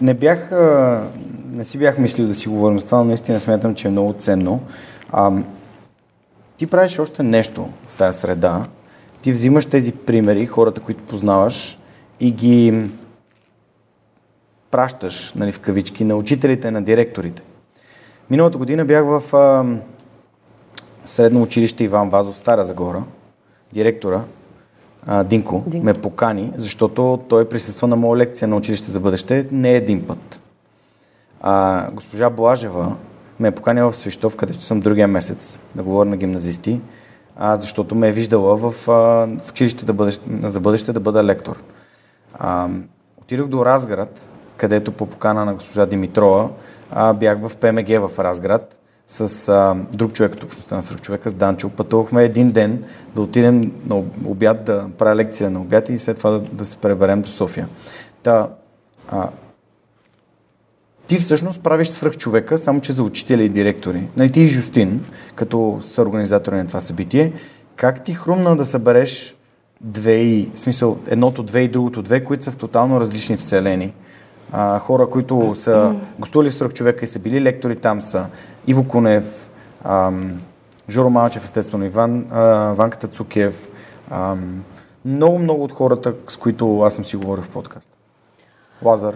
[0.00, 1.02] не бях, а,
[1.46, 4.12] не си бях мислил да си говорим за това, но наистина смятам, че е много
[4.12, 4.60] ценно.
[5.12, 5.32] А,
[6.56, 8.66] ти правиш още нещо в тази среда.
[9.22, 11.78] Ти взимаш тези примери, хората, които познаваш
[12.20, 12.90] и ги
[14.70, 17.42] пращаш, нали, в кавички, на учителите, на директорите.
[18.30, 19.64] Миналата година бях в а,
[21.04, 23.04] средно училище Иван Вазов, Стара Загора.
[23.72, 24.20] Директора,
[25.06, 29.48] а, Динко, Динко, ме покани, защото той присъства на моя лекция на училище за бъдеще
[29.52, 30.40] не един път.
[31.40, 32.96] А, госпожа Блажева
[33.40, 36.80] ме е поканила в Свищов, където съм другия месец, да говоря на гимназисти,
[37.36, 38.92] а, защото ме е виждала в, а,
[39.38, 41.62] в училище да бъдеще, за бъдеще да бъда лектор.
[42.34, 42.68] А,
[43.22, 46.48] отидох до Разград, където по покана на госпожа Димитрова
[47.20, 51.70] бях в ПМГ в Разград с а, друг човек от общността на свръхчовека, с Данчо.
[51.70, 56.30] Пътувахме един ден да отидем на обяд, да правя лекция на обяд и след това
[56.30, 57.68] да, да се преберем до София.
[58.22, 58.48] Та,
[59.08, 59.28] а,
[61.06, 64.08] ти всъщност правиш свръхчовека, само че за учители и директори.
[64.16, 65.04] Нали, ти и Жустин,
[65.34, 67.32] като са организатори на това събитие,
[67.76, 69.36] как ти хрумна да събереш
[69.80, 73.92] две и, смисъл, едното две и другото две, които са в тотално различни вселени?
[74.56, 78.26] А, хора, които са гостували в човека и са били лектори там са
[78.66, 79.50] Иво Кунев,
[79.84, 80.40] ам,
[80.90, 83.68] Жоро Малчев, естествено Иван, а, Ванката Цукев,
[85.04, 87.88] много-много от хората, с които аз съм си говорил в подкаст.
[88.82, 89.14] Лазар.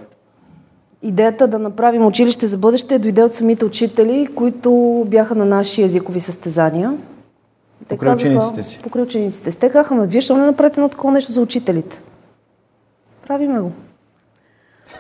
[1.03, 6.21] Идеята да направим училище за бъдеще дойде от самите учители, които бяха на наши езикови
[6.21, 6.97] състезания.
[7.89, 8.81] Покрай учениците си.
[8.83, 9.59] Покрай учениците си.
[9.59, 12.03] Те казаха, вие ще не направите на такова нещо за учителите.
[13.27, 13.73] Правиме го.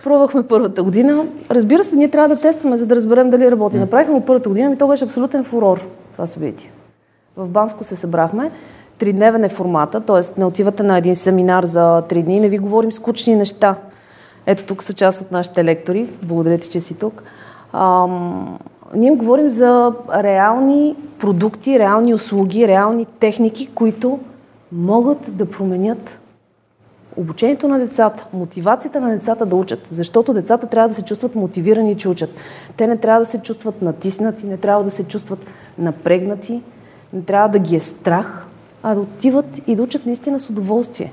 [0.04, 1.24] Пробвахме първата година.
[1.50, 3.78] Разбира се, ние трябва да тестваме, за да разберем дали работи.
[3.78, 6.70] Направихме го първата година и то беше абсолютен фурор това събитие.
[7.36, 8.50] В Банско се събрахме.
[8.98, 10.40] Тридневен е формата, т.е.
[10.40, 13.74] не отивате на един семинар за три дни, не ви говорим скучни неща.
[14.46, 16.08] Ето тук са част от нашите лектори.
[16.22, 17.22] Благодаря ти, че си тук.
[17.72, 18.58] Ам,
[18.94, 24.18] ние говорим за реални продукти, реални услуги, реални техники, които
[24.72, 26.18] могат да променят
[27.18, 31.96] Обучението на децата, мотивацията на децата да учат, защото децата трябва да се чувстват мотивирани,
[31.96, 32.30] че учат.
[32.76, 35.38] Те не трябва да се чувстват натиснати, не трябва да се чувстват
[35.78, 36.62] напрегнати,
[37.12, 38.46] не трябва да ги е страх,
[38.82, 41.12] а да отиват и да учат наистина с удоволствие.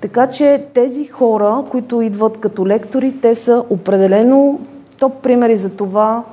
[0.00, 4.60] Така че тези хора, които идват като лектори, те са определено
[4.98, 6.24] топ примери за това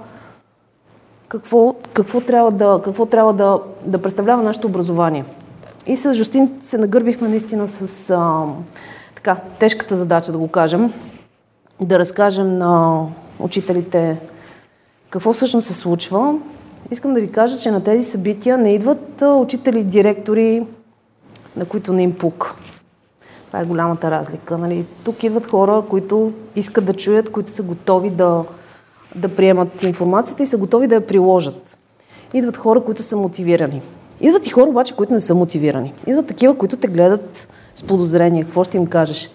[1.28, 5.26] какво, какво трябва, да, какво трябва да, да представлява нашето образование.
[5.92, 8.46] И с Жустин се нагърбихме наистина с а,
[9.16, 10.94] така, тежката задача, да го кажем,
[11.82, 13.02] да разкажем на
[13.40, 14.18] учителите
[15.10, 16.40] какво всъщност се случва.
[16.92, 20.64] Искам да ви кажа, че на тези събития не идват учители, директори,
[21.56, 22.56] на които не им пук.
[23.48, 24.58] Това е голямата разлика.
[24.58, 24.86] Нали?
[25.04, 28.44] Тук идват хора, които искат да чуят, които са готови да,
[29.16, 31.78] да приемат информацията и са готови да я приложат.
[32.34, 33.82] Идват хора, които са мотивирани.
[34.22, 35.94] Идват и хора обаче, които не са мотивирани.
[36.08, 38.44] Идват такива, които те гледат с подозрение.
[38.44, 39.30] Какво ще им кажеш?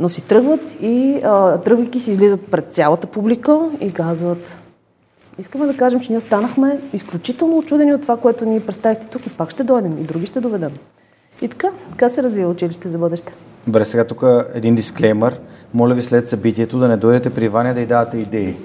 [0.00, 4.56] Но си тръгват и а, тръгвайки си излизат пред цялата публика и казват
[5.38, 9.30] Искаме да кажем, че ние останахме изключително очудени от това, което ни представихте тук и
[9.30, 10.70] пак ще дойдем и други ще доведем.
[11.42, 13.32] И така, така се развива училище за бъдеще.
[13.66, 15.40] Добре, сега тук един дисклеймър.
[15.74, 18.56] Моля ви след събитието да не дойдете при Ваня да й давате идеи.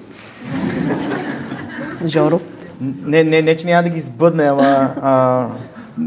[2.06, 2.40] Жоро.
[2.82, 5.48] Не, не, не, че няма да ги сбъдне, ама а,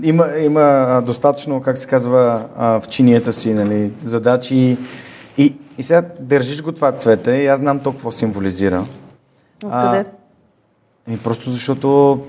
[0.03, 4.79] има, има достатъчно, как се казва, а, в чинията си, нали, задачи.
[5.39, 8.85] И, и сега държиш го това цвете и аз знам толкова какво символизира.
[9.65, 10.05] Откъде?
[11.11, 12.21] И просто защото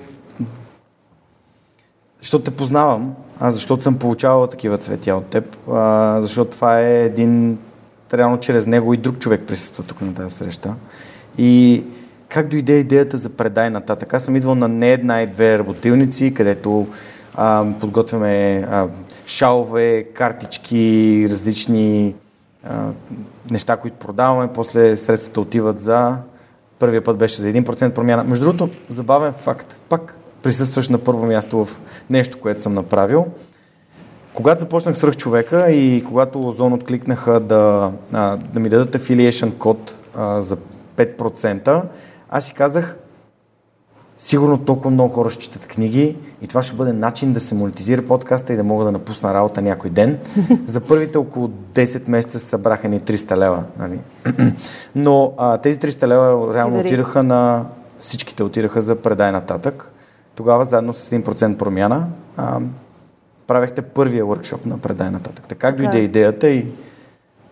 [2.20, 7.06] защото те познавам, а защото съм получавал такива цветя от теб, а, защото това е
[7.06, 7.58] един,
[8.14, 10.76] реално чрез него и друг човек присъства тук на тази среща.
[11.38, 11.84] И
[12.32, 14.14] как дойде идеята за предай нататък?
[14.14, 16.88] Аз съм идвал на не една и две работилници, където
[17.36, 18.88] а, подготвяме а,
[19.26, 22.16] шалове, картички, различни
[22.64, 22.88] а,
[23.52, 26.18] неща, които продаваме, после средствата отиват за...
[26.80, 28.24] Първия път беше за 1% промяна.
[28.24, 29.78] Между другото, забавен факт.
[29.90, 33.26] Пак присъстваш на първо място в нещо, което съм направил.
[34.34, 39.98] Когато започнах свръх човека и когато Озон откликнаха да, а, да ми дадат affiliation код
[40.16, 40.58] а, за
[40.98, 41.84] 5%,
[42.32, 42.98] аз си казах,
[44.18, 48.06] сигурно толкова много хора ще четат книги и това ще бъде начин да се монетизира
[48.06, 50.20] подкаста и да мога да напусна работа някой ден.
[50.66, 53.64] За първите около 10 месеца се събраха ни 300 лева.
[53.80, 54.00] Нали?
[54.96, 57.66] Но а, тези 300 лева реално отираха на...
[57.98, 59.92] Всичките отираха за предай нататък.
[60.36, 62.60] Тогава заедно с 1% промяна а,
[63.48, 65.46] правехте първия workshop на предай нататък.
[65.48, 66.66] Така как дойде идеята и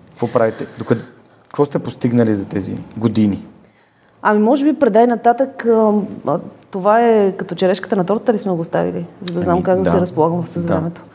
[0.10, 0.68] какво правите?
[0.78, 1.02] Докъде,
[1.44, 3.46] какво сте постигнали за тези години?
[4.22, 5.68] Ами, може би предай нататък,
[6.72, 9.78] това е като черешката на тортата ли сме го ставили, за да знам ами, как
[9.78, 11.02] да, да се разполагам с времето.
[11.02, 11.10] Да.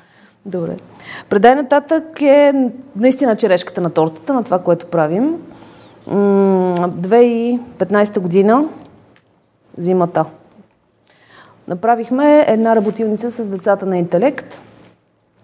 [0.58, 0.76] Добре.
[1.28, 5.36] Предай нататък е наистина черешката на тортата, на това, което правим.
[6.08, 8.64] 2015 година,
[9.78, 10.24] зимата,
[11.68, 14.60] направихме една работилница с децата на интелект,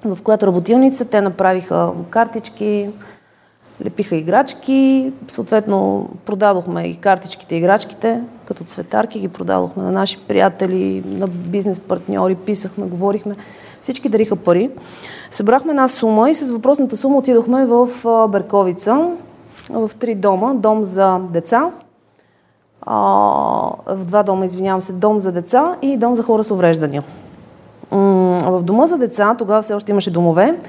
[0.04, 2.90] в която работилница те направиха картички,
[3.84, 11.26] лепиха играчки, съответно продадохме и картичките, играчките, като цветарки ги продадохме на наши приятели, на
[11.26, 13.36] бизнес партньори, писахме, говорихме.
[13.82, 14.70] Всички дариха пари.
[15.30, 17.88] Събрахме една сума и с въпросната сума отидохме в
[18.28, 19.10] Берковица,
[19.70, 20.54] в три дома.
[20.54, 21.70] Дом за деца,
[22.86, 27.02] в два дома, извинявам се, дом за деца и дом за хора с увреждания.
[27.90, 30.60] В дома за деца, тогава все още имаше домове,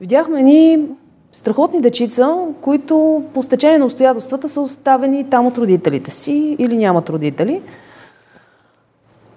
[0.00, 0.86] видяхме ни
[1.34, 7.10] страхотни дечица, които по стечение на обстоятелствата са оставени там от родителите си или нямат
[7.10, 7.62] родители.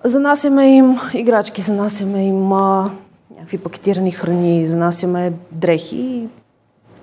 [0.03, 2.91] Занасяме им играчки, занасяме им а,
[3.35, 6.27] някакви пакетирани храни, занасяме дрехи,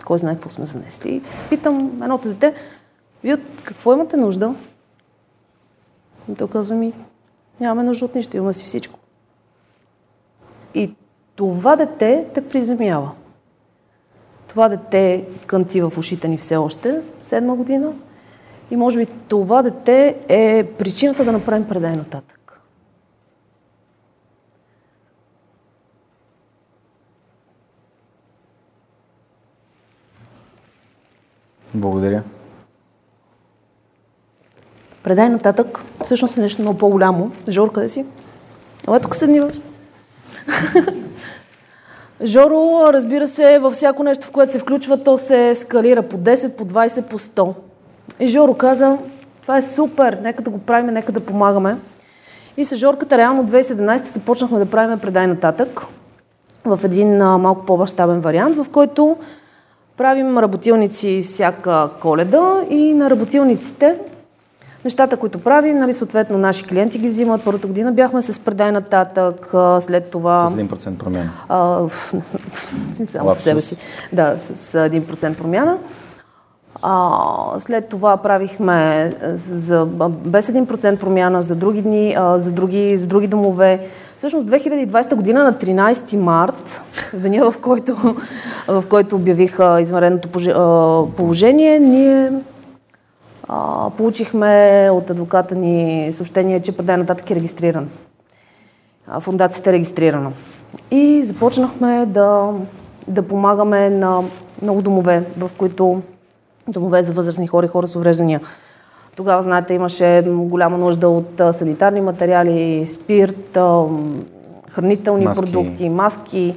[0.05, 1.23] кой знае какво сме занесли.
[1.51, 2.55] Питам едното дете,
[3.25, 4.55] вие какво имате нужда?
[6.33, 6.93] И то казва ми,
[7.61, 8.99] нямаме нужда от нищо, имаме си всичко.
[10.75, 10.95] И
[11.37, 13.11] това дете те приземява.
[14.55, 17.93] Това дете кънти в ушите ни все още, седма година.
[18.71, 22.61] И може би това дете е причината да направим предай нататък.
[31.75, 32.23] Благодаря.
[35.03, 37.33] Предай нататък, всъщност е нещо много по-голямо.
[37.49, 38.07] Жор, къде си?
[38.89, 39.41] Ела тук седни.
[42.23, 46.57] Жоро, разбира се, във всяко нещо, в което се включва, то се скалира по 10,
[46.57, 47.55] по 20, по 100.
[48.21, 48.99] И Жоро каза,
[49.43, 51.77] това е супер, нека да го правим, нека да помагаме.
[52.57, 55.87] И с Жорката реално 2017 започнахме да правим предай нататък
[56.65, 59.17] в един а, малко по-бащабен вариант, в който
[59.97, 63.99] правим работилници всяка коледа и на работилниците
[64.85, 67.45] нещата, които правим, нали, съответно наши клиенти ги взимат.
[67.45, 69.49] Първата година бяхме с предай нататък,
[69.81, 70.47] след това...
[70.47, 71.31] С 1% промяна.
[71.49, 71.81] А,
[73.05, 73.77] само с себе си.
[74.13, 75.77] Да, с 1% промяна.
[76.83, 83.07] А, след това правихме за, без 1% промяна за други дни, а, за, други, за
[83.07, 83.87] други домове.
[84.17, 87.97] Всъщност 2020 година на 13 март, в деня в който,
[88.69, 90.29] в който обявих извънредното
[91.17, 92.33] положение, ние
[93.49, 97.89] а, получихме от адвоката ни съобщение, че предай нататък е регистриран.
[99.07, 100.33] А, фундацията е регистрирана.
[100.91, 102.53] И започнахме да,
[103.09, 104.23] да помагаме на
[104.63, 106.03] много домове, в които
[106.69, 108.41] домове за възрастни хора и хора с увреждания.
[109.17, 113.59] Тогава, знаете, имаше голяма нужда от санитарни материали, спирт,
[114.71, 115.45] хранителни маски.
[115.45, 116.55] продукти, маски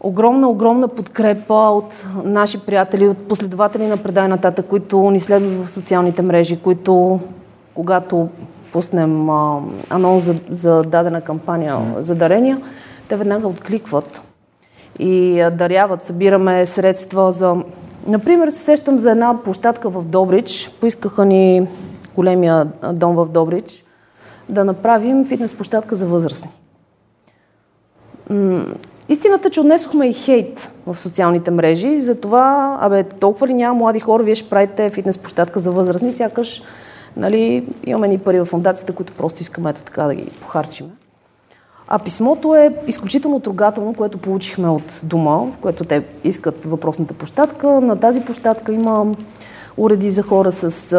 [0.00, 5.70] огромна, огромна подкрепа от наши приятели, от последователи на Предай нататък, които ни следват в
[5.70, 7.20] социалните мрежи, които
[7.74, 8.28] когато
[8.72, 9.60] пуснем а,
[9.90, 12.60] анонс за, за дадена кампания за дарения,
[13.08, 14.22] те веднага откликват
[14.98, 16.04] и а, даряват.
[16.04, 17.56] Събираме средства за...
[18.06, 20.70] Например, се сещам за една площадка в Добрич.
[20.80, 21.68] Поискаха ни
[22.14, 23.84] големия дом в Добрич
[24.48, 26.50] да направим фитнес площадка за възрастни.
[29.10, 33.78] Истината е, че отнесохме и хейт в социалните мрежи за това, абе, толкова ли няма
[33.78, 36.62] млади хора, вие ще правите фитнес площадка за възрастни, сякаш
[37.16, 40.86] нали, имаме ни пари в фундацията, които просто искаме ето така да ги похарчим.
[41.88, 47.80] А писмото е изключително трогателно, което получихме от дома, в което те искат въпросната площадка.
[47.80, 49.06] На тази площадка има
[49.76, 50.90] уреди за хора с,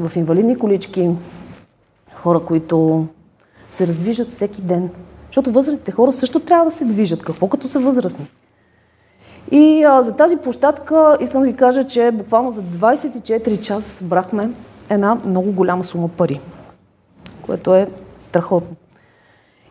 [0.00, 1.10] в инвалидни колички,
[2.14, 3.06] хора, които
[3.70, 4.90] се раздвижат всеки ден.
[5.32, 7.22] Защото възрастните хора също трябва да се движат.
[7.22, 8.26] Какво като са възрастни?
[9.50, 14.50] И а, за тази площадка искам да ви кажа, че буквално за 24 час брахме
[14.90, 16.40] една много голяма сума пари,
[17.42, 17.88] което е
[18.20, 18.76] страхотно.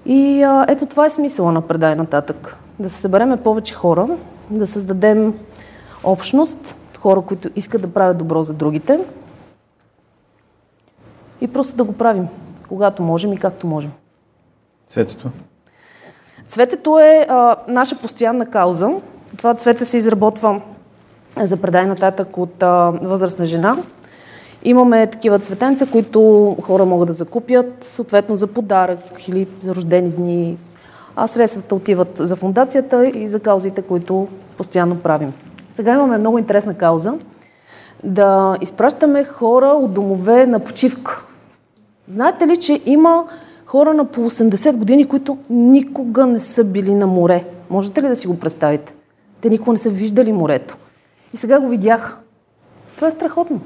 [0.06, 2.58] И а, ето това е смисъла на предай нататък.
[2.80, 4.08] Да се събереме повече хора,
[4.50, 5.34] да създадем
[6.04, 9.00] общност, хора, които искат да правят добро за другите
[11.42, 12.28] и просто да го правим,
[12.68, 13.92] когато можем и както можем.
[14.88, 15.30] Цветето?
[16.52, 18.90] Цветето е а, наша постоянна кауза.
[19.38, 20.62] Това цвете се изработва
[21.38, 23.78] за предай нататък от а, възрастна жена.
[24.64, 30.58] Имаме такива цветенца, които хора могат да закупят, съответно за подарък или за рождени дни.
[31.16, 34.28] А средствата отиват за фундацията и за каузите, които
[34.58, 35.34] постоянно правим.
[35.70, 37.14] Сега имаме много интересна кауза
[38.04, 41.26] да изпращаме хора от домове на почивка.
[42.08, 43.26] Знаете ли, че има
[43.72, 47.46] хора на по 80 години, които никога не са били на море?
[47.70, 48.94] Можете ли да си го представите?
[49.42, 50.78] Те никога не са виждали морето.
[51.34, 52.18] И сега го видях.
[52.96, 53.62] Това е страхотно.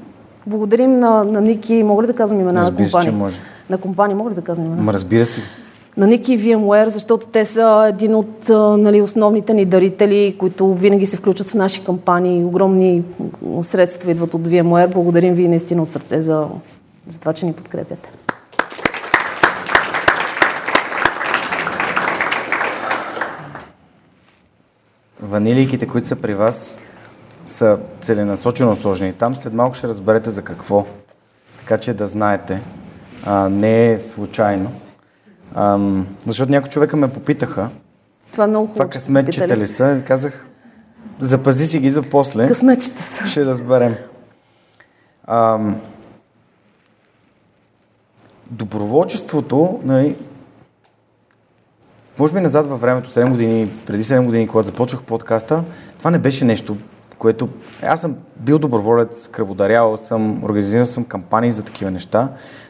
[0.46, 3.12] Благодарим на, на Ники, мога ли да казвам имена Разбира на компания?
[3.12, 3.40] Че може.
[3.70, 4.82] На компания, мога ли да казвам имена?
[4.82, 5.40] Ма разбира се.
[5.96, 8.48] На Ники и VMware, защото те са един от
[8.78, 12.44] нали, основните ни дарители, които винаги се включат в наши кампании.
[12.44, 13.04] Огромни
[13.62, 14.92] средства идват от VMware.
[14.92, 16.46] Благодарим ви наистина от сърце за,
[17.08, 18.10] за това, че ни подкрепяте.
[25.26, 26.78] Ванилийките, които са при вас,
[27.46, 29.36] са целенасочено сложени там.
[29.36, 30.86] След малко ще разберете за какво.
[31.58, 32.60] Така че да знаете.
[33.24, 34.72] А, не е случайно.
[35.54, 35.78] А,
[36.26, 37.68] защото някои човека ме попитаха.
[38.32, 38.78] Това е много хубаво.
[38.78, 39.98] Това късметчета ли са?
[40.02, 40.46] И казах,
[41.20, 42.48] запази си ги за после.
[42.48, 43.26] Късметчета са.
[43.26, 43.94] Ще разберем.
[45.24, 45.58] А,
[48.50, 50.16] доброволчеството, нали,
[52.18, 55.64] може би назад във времето, 7 години, преди 7 години, когато започнах подкаста,
[55.98, 56.76] това не беше нещо,
[57.18, 57.48] което...
[57.82, 62.28] Аз съм бил доброволец, кръводарял съм, организирал съм кампании за такива неща,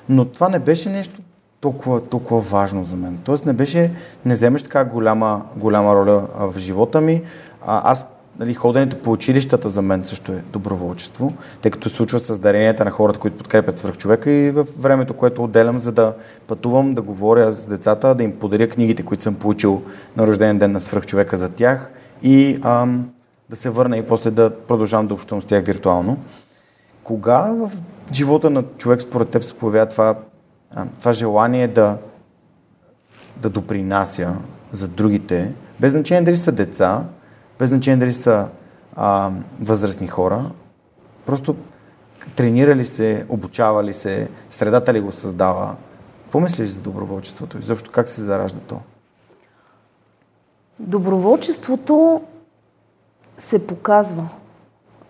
[0.09, 1.21] но това не беше нещо
[1.61, 3.19] толкова, толкова важно за мен.
[3.25, 3.93] Тоест не беше,
[4.25, 7.23] не вземеш така голяма, голяма роля в живота ми.
[7.67, 8.07] А, аз
[8.39, 11.33] нали, ходенето по училищата за мен също е доброволчество,
[11.63, 15.81] тъй като случва с даренията на хората, които подкрепят свръхчовека и в времето, което отделям,
[15.81, 16.15] за да
[16.47, 19.83] пътувам, да говоря с децата, да им подаря книгите, които съм получил
[20.17, 21.91] на рожден ден на свръхчовека за тях
[22.23, 23.11] и ам,
[23.51, 26.19] да се върна и после да продължавам да общувам с тях виртуално.
[27.03, 27.71] Кога в
[28.13, 30.17] живота на човек според теб се появява това,
[30.99, 31.97] това желание да,
[33.37, 34.35] да допринася
[34.73, 37.05] за другите, без значение дали са деца,
[37.59, 38.49] без значение дали са
[38.97, 39.31] а,
[39.61, 40.51] възрастни хора,
[41.27, 41.57] просто
[42.37, 45.75] тренирали се, обучавали се, средата ли го създава.
[46.23, 48.81] Какво мислиш за доброволчеството и защо как се заражда то?
[50.79, 52.21] Доброволчеството
[53.39, 54.29] се показва.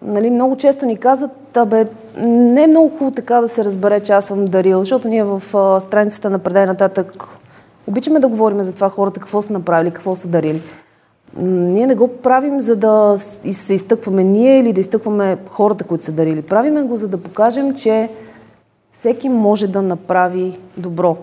[0.02, 1.30] Нали, много често ни казват,
[1.66, 1.88] бе,
[2.26, 5.42] не е много хубаво така да се разбере, че аз съм дарил, защото ние в
[5.54, 7.24] а, страницата на предай нататък
[7.86, 10.62] обичаме да говорим за това хората какво са направили, какво са дарили.
[11.38, 16.12] Ние не го правим за да се изтъкваме ние или да изтъкваме хората, които са
[16.12, 16.42] дарили.
[16.42, 18.08] Правиме го за да покажем, че
[18.92, 21.16] всеки може да направи добро.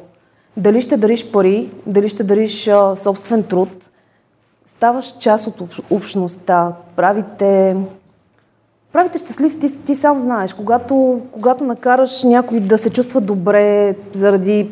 [0.58, 3.90] Дали ще дариш пари, дали ще дариш а, собствен труд,
[4.66, 5.62] ставаш част от
[5.92, 7.76] общността, правите,
[8.94, 10.54] правите щастлив, ти, ти сам знаеш.
[10.54, 14.70] Когато, когато накараш някой да се чувства добре заради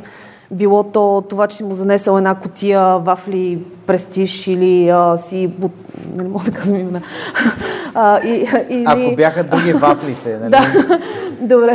[0.52, 5.54] било то това, че си му занесъл една котия вафли престиж или а, си...
[6.16, 7.02] Не мога да казвам имена.
[7.94, 8.86] А, и, или...
[8.88, 10.52] Ако бяха други вафлите, нали?
[10.52, 11.00] да,
[11.42, 11.74] добре.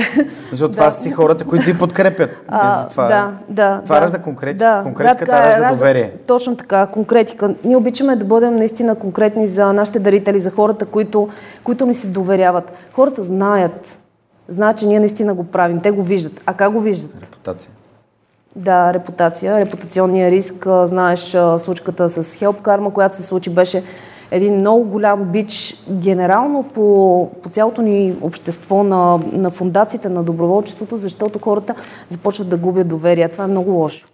[0.50, 2.30] Защото това са си хората, които ви подкрепят.
[2.48, 3.08] А, за това.
[3.08, 3.80] Да, да.
[3.84, 4.02] Това да.
[4.02, 4.58] ражда конкрет...
[4.58, 6.12] да, конкретиката, да, ражда, ражда доверие.
[6.26, 7.54] Точно така, конкретика.
[7.64, 11.28] Ние обичаме да бъдем наистина конкретни за нашите дарители, за хората, които,
[11.64, 12.72] които ни се доверяват.
[12.92, 13.98] Хората знаят,
[14.48, 15.80] знаят, че ние наистина го правим.
[15.80, 16.40] Те го виждат.
[16.46, 17.14] А как го виждат?
[17.22, 17.70] Репутация.
[18.56, 20.66] Да, репутация, репутационния риск.
[20.84, 23.82] Знаеш, случката с Help Karma, която се случи, беше
[24.30, 30.96] един много голям бич генерално по, по цялото ни общество на, на фундациите на доброволчеството,
[30.96, 31.74] защото хората
[32.08, 33.28] започват да губят доверие.
[33.28, 34.08] Това е много лошо.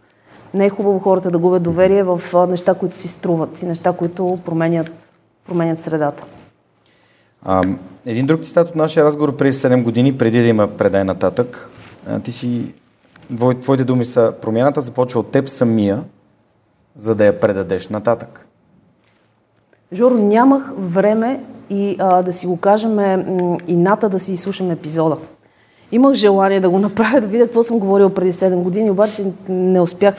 [0.55, 4.38] Не е хубаво хората да губят доверие в неща, които си струват и неща, които
[4.45, 5.11] променят,
[5.47, 6.24] променят средата.
[7.45, 7.62] А,
[8.07, 11.70] един друг цитат от нашия разговор преди 7 години, преди да има предай нататък.
[12.22, 12.74] Ти си
[13.62, 16.05] Твоите думи са, промяната започва от теб самия,
[16.97, 18.47] за да я предадеш нататък.
[19.93, 22.99] Жоро, нямах време и а, да си го кажем
[23.66, 25.16] и ната да си слушам епизода.
[25.93, 29.81] Имах желание да го направя, да видя какво съм говорил преди 7 години, обаче не
[29.81, 30.14] успях.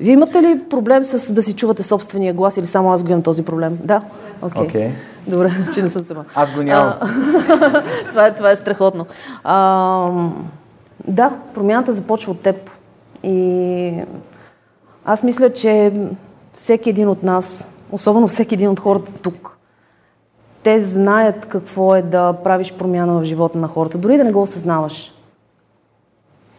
[0.00, 3.22] Вие имате ли проблем с да си чувате собствения глас или само аз го имам
[3.22, 3.78] този проблем?
[3.84, 4.02] Да?
[4.42, 4.66] Окей.
[4.66, 4.72] Okay.
[4.72, 4.90] okay.
[5.26, 6.24] Добре, че не съм сама.
[6.34, 6.94] Аз го нямам.
[8.10, 9.06] това, е, това е страхотно.
[9.44, 10.10] А,
[11.08, 12.70] да, промяната започва от теб.
[13.22, 13.92] И
[15.04, 15.92] аз мисля, че
[16.54, 19.56] всеки един от нас, особено всеки един от хората тук,
[20.62, 24.42] те знаят какво е да правиш промяна в живота на хората, дори да не го
[24.42, 25.14] осъзнаваш.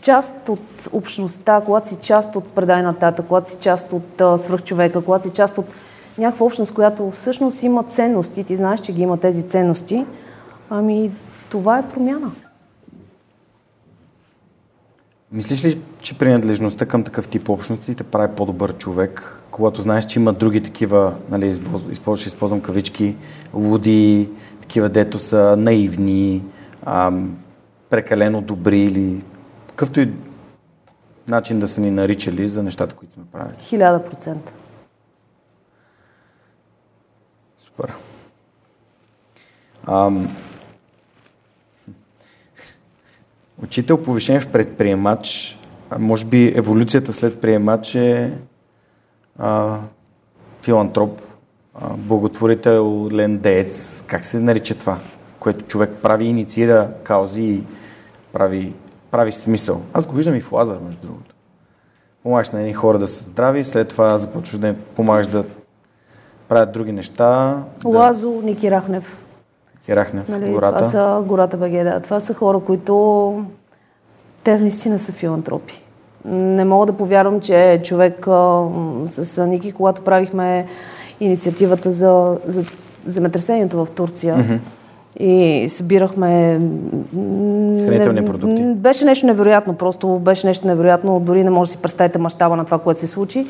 [0.01, 5.23] Част от общността, когато си част от предай нататък, когато си част от свръхчовека, когато
[5.23, 5.65] си част от
[6.17, 10.05] някаква общност, която всъщност има ценности, ти знаеш, че ги има тези ценности,
[10.69, 11.11] ами
[11.49, 12.31] това е промяна.
[15.31, 20.19] Мислиш ли, че принадлежността към такъв тип общности те прави по-добър човек, когато знаеш, че
[20.19, 23.15] има други такива, нали, използвам, ще използвам кавички,
[23.53, 24.29] луди,
[24.61, 26.43] такива дето са наивни,
[26.85, 27.37] ам,
[27.89, 29.23] прекалено добри или
[29.67, 30.13] какъвто и
[31.27, 33.57] начин да са ни наричали за нещата, които сме правили?
[33.59, 34.53] Хиляда процента.
[37.57, 37.93] Супер.
[39.87, 40.35] Ам,
[43.71, 45.57] Учител повишен в предприемач.
[45.89, 48.33] А може би еволюцията след приемач е
[49.39, 49.77] а,
[50.61, 51.21] филантроп,
[51.75, 54.03] а, благотворителен деец.
[54.07, 54.97] Как се нарича това?
[55.39, 57.63] Което човек прави, инициира каузи и
[58.33, 58.73] прави,
[59.11, 59.81] прави смисъл.
[59.93, 61.35] Аз го виждам и в Лазар, между другото.
[62.23, 65.45] Помагаш на едни хора да са здрави, след това започваш да помагаш да
[66.49, 67.63] правят други неща.
[67.85, 68.45] Лазо, да...
[68.45, 69.23] Ники Рахнев.
[69.85, 70.77] Херахнев, нали, гората.
[70.77, 71.99] Това са гората БГ, да.
[71.99, 73.45] Това са хора, които
[74.43, 75.83] те наистина са филантропи.
[76.25, 78.63] Не мога да повярвам, че човек а,
[79.07, 80.65] с Ники, когато правихме
[81.19, 82.63] инициативата за, за
[83.05, 84.59] земетресението в Турция, mm-hmm.
[85.23, 86.59] и събирахме...
[87.85, 88.63] Хранителни продукти.
[88.63, 91.19] Беше нещо невероятно, просто беше нещо невероятно.
[91.19, 93.47] Дори не може да си представите мащаба на това, което се случи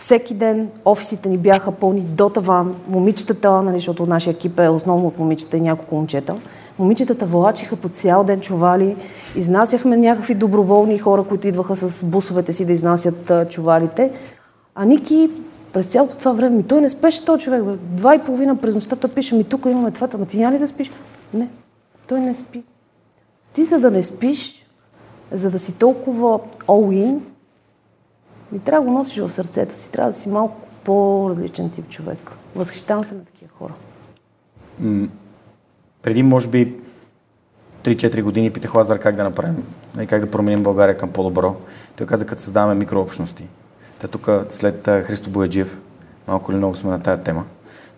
[0.00, 2.74] всеки ден офисите ни бяха пълни до таван.
[2.88, 6.34] Момичетата, нали, защото нашия екип е основно от момичета и няколко момчета.
[6.80, 8.96] Момичетата влачиха по цял ден чували,
[9.36, 14.12] изнасяхме някакви доброволни хора, които идваха с бусовете си да изнасят чувалите.
[14.74, 15.30] А Ники
[15.72, 17.64] през цялото това време, ми той не спеше този човек.
[17.64, 17.76] Бе.
[17.76, 20.58] Два и половина през нощта той пише, ми тук имаме това, ама ти няма ли
[20.58, 20.90] да спиш?
[21.34, 21.48] Не,
[22.06, 22.62] той не спи.
[23.52, 24.66] Ти за да не спиш,
[25.32, 27.18] за да си толкова all-in,
[28.52, 29.92] ми трябва да го носиш в сърцето си.
[29.92, 32.32] Трябва да си малко по-различен тип човек.
[32.56, 33.72] Възхищавам се на такива хора.
[36.02, 36.76] Преди, може би,
[37.84, 41.56] 3-4 години питах Лазар как да направим, нали, как да променим България към по-добро.
[41.96, 43.44] Той каза, като създаваме микрообщности.
[43.98, 45.80] Та тук след Христо Бояджиев,
[46.28, 47.44] малко или много сме на тая тема.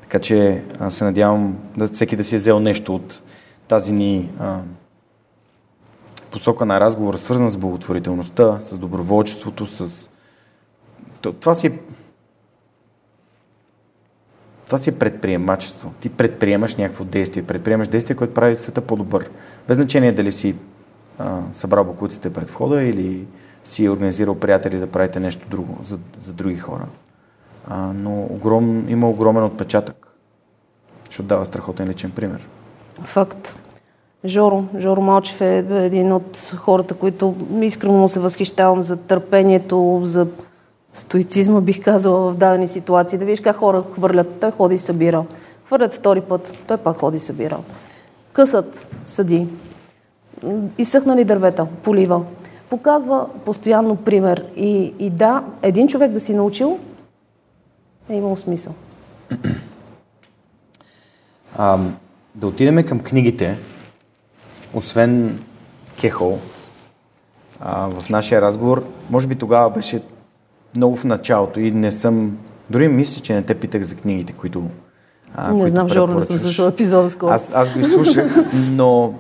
[0.01, 3.23] Така че се надявам да всеки да си е взел нещо от
[3.69, 4.59] тази ни а,
[6.31, 10.11] посока на разговор, свързана с благотворителността, с доброволчеството, с
[11.41, 11.79] това си е
[14.73, 15.93] това си е предприемачество.
[16.01, 19.31] Ти предприемаш някакво действие, предприемаш действие, което прави света по-добър.
[19.69, 20.55] Без значение дали си
[21.19, 23.27] а, събрал бокуците пред входа или
[23.65, 26.87] си организирал приятели да правите нещо друго за, за други хора.
[27.69, 30.09] А, но огром, има огромен отпечатък,
[31.07, 32.49] защото дава страхотен личен пример.
[33.03, 33.57] Факт.
[34.25, 40.27] Жоро, Жоро Малчев е един от хората, които искрено се възхищавам за търпението, за
[40.95, 43.19] стоицизма, бих казала, в дадени ситуации.
[43.19, 45.25] Да видиш как хора хвърлят, той ходи и събира.
[45.67, 47.59] Хвърлят втори път, той пак ходи и събира.
[48.33, 49.49] Късат, съди.
[50.79, 52.23] Изсъхнали дървета, полива.
[52.71, 54.47] Показва постоянно пример.
[54.57, 56.79] И, и да, един човек да си научил,
[58.09, 58.75] е имал смисъл.
[61.57, 61.79] А,
[62.35, 63.59] да отидем към книгите,
[64.75, 65.43] освен
[66.01, 66.39] Кехол,
[67.61, 70.03] а, в нашия разговор, може би тогава беше
[70.77, 72.37] много в началото и не съм...
[72.71, 74.65] Дори мисля, че не те питах за книгите, които
[75.35, 77.31] а, Не знам, Жоро, не съм слушала епизода скоро.
[77.31, 79.15] Аз, аз го изслушах, но...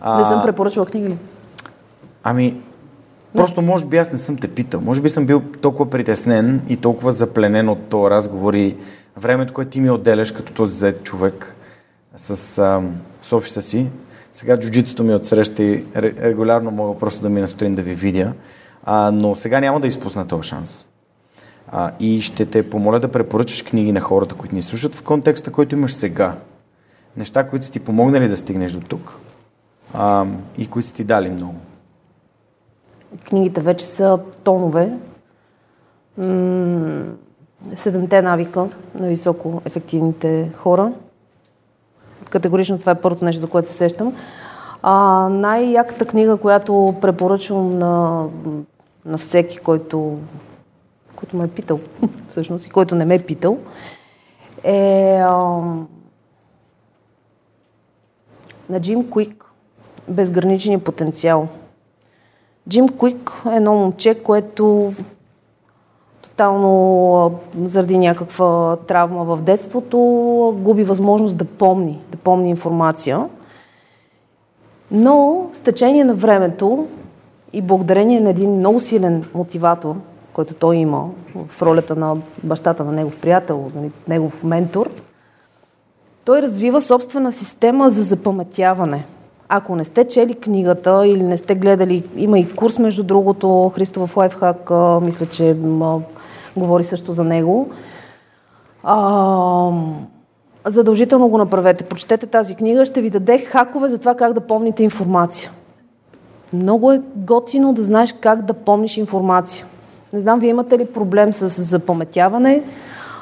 [0.00, 0.18] А...
[0.18, 1.16] Не съм препоръчвала книги ли?
[2.22, 2.60] Ами,
[3.36, 4.80] просто може би аз не съм те питал.
[4.80, 8.76] Може би съм бил толкова притеснен и толкова запленен от този разговор и
[9.16, 11.54] времето, което ти ми отделяш като този зает човек
[12.16, 12.82] с, а,
[13.20, 13.86] с офиса си.
[14.32, 18.32] Сега джуджитото ми отсреща и регулярно мога просто да ми сутрин да ви видя.
[18.84, 20.86] А, но сега няма да изпусна този шанс.
[21.72, 25.52] А, и ще те помоля да препоръчаш книги на хората, които ни слушат в контекста,
[25.52, 26.36] който имаш сега.
[27.16, 29.18] Неща, които са ти помогнали да стигнеш до тук
[29.94, 30.26] а,
[30.58, 31.54] и които са ти дали много.
[33.24, 34.92] Книгите вече са тонове.
[37.76, 40.92] Седемте навика на високо ефективните хора.
[42.30, 44.16] Категорично това е първото нещо, за което се сещам.
[44.82, 48.24] А, най-яката книга, която препоръчвам на,
[49.04, 50.18] на всеки, който
[51.16, 51.80] който ме е питал,
[52.28, 53.58] всъщност, и който не ме е питал,
[54.64, 55.18] е
[58.68, 59.44] на Джим Куик
[60.08, 61.48] Безграничния потенциал.
[62.68, 64.92] Джим Куик е едно момче, което
[66.22, 69.98] тотално заради някаква травма в детството
[70.58, 73.28] губи възможност да помни, да помни информация.
[74.90, 76.86] Но с течение на времето
[77.52, 79.96] и благодарение на един много силен мотиватор,
[80.36, 81.08] който той има
[81.48, 84.90] в ролята на бащата на негов приятел, нали, негов ментор,
[86.24, 89.06] той развива собствена система за запаметяване.
[89.48, 94.16] Ако не сте чели книгата или не сте гледали, има и курс, между другото, Христов
[94.16, 94.70] Лайфхак,
[95.02, 95.56] мисля, че
[96.56, 97.70] говори също за него.
[98.82, 99.70] А,
[100.66, 101.84] задължително го направете.
[101.84, 105.50] Прочетете тази книга, ще ви даде хакове за това как да помните информация.
[106.52, 109.66] Много е готино да знаеш как да помниш информация.
[110.12, 112.62] Не знам, вие имате ли проблем с запаметяване?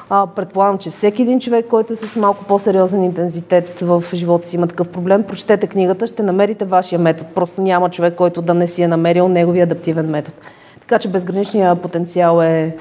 [0.09, 4.55] А, предполагам, че всеки един човек, който е с малко по-сериозен интензитет в живота си
[4.55, 7.29] има такъв проблем, прочетете книгата, ще намерите вашия метод.
[7.35, 10.37] Просто няма човек, който да не си е намерил неговия адаптивен метод.
[10.79, 12.75] Така че безграничният потенциал е...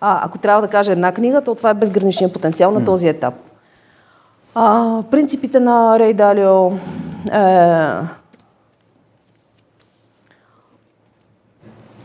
[0.00, 3.34] А, ако трябва да кажа една книга, то това е безграничният потенциал на този етап.
[4.54, 6.72] А, принципите на Рей Далио е,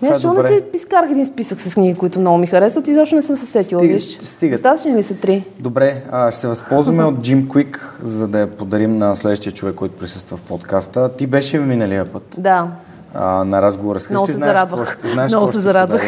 [0.02, 3.16] Не, защо не си изкарах един списък с книги, които много ми харесват и защо
[3.16, 3.80] не съм се сетила.
[3.80, 4.56] Стига, стига.
[4.56, 5.44] Достатъчни ли са три?
[5.60, 9.76] Добре, а, ще се възползваме от Джим Куик, за да я подарим на следващия човек,
[9.76, 11.10] който присъства в подкаста.
[11.10, 12.24] Ти беше миналия път.
[12.38, 12.68] Да.
[13.14, 14.14] А, на разговора с Христо.
[14.14, 14.90] Много се знаеш, зарадвах.
[14.90, 16.02] Какво, знаеш Много се зарадвах.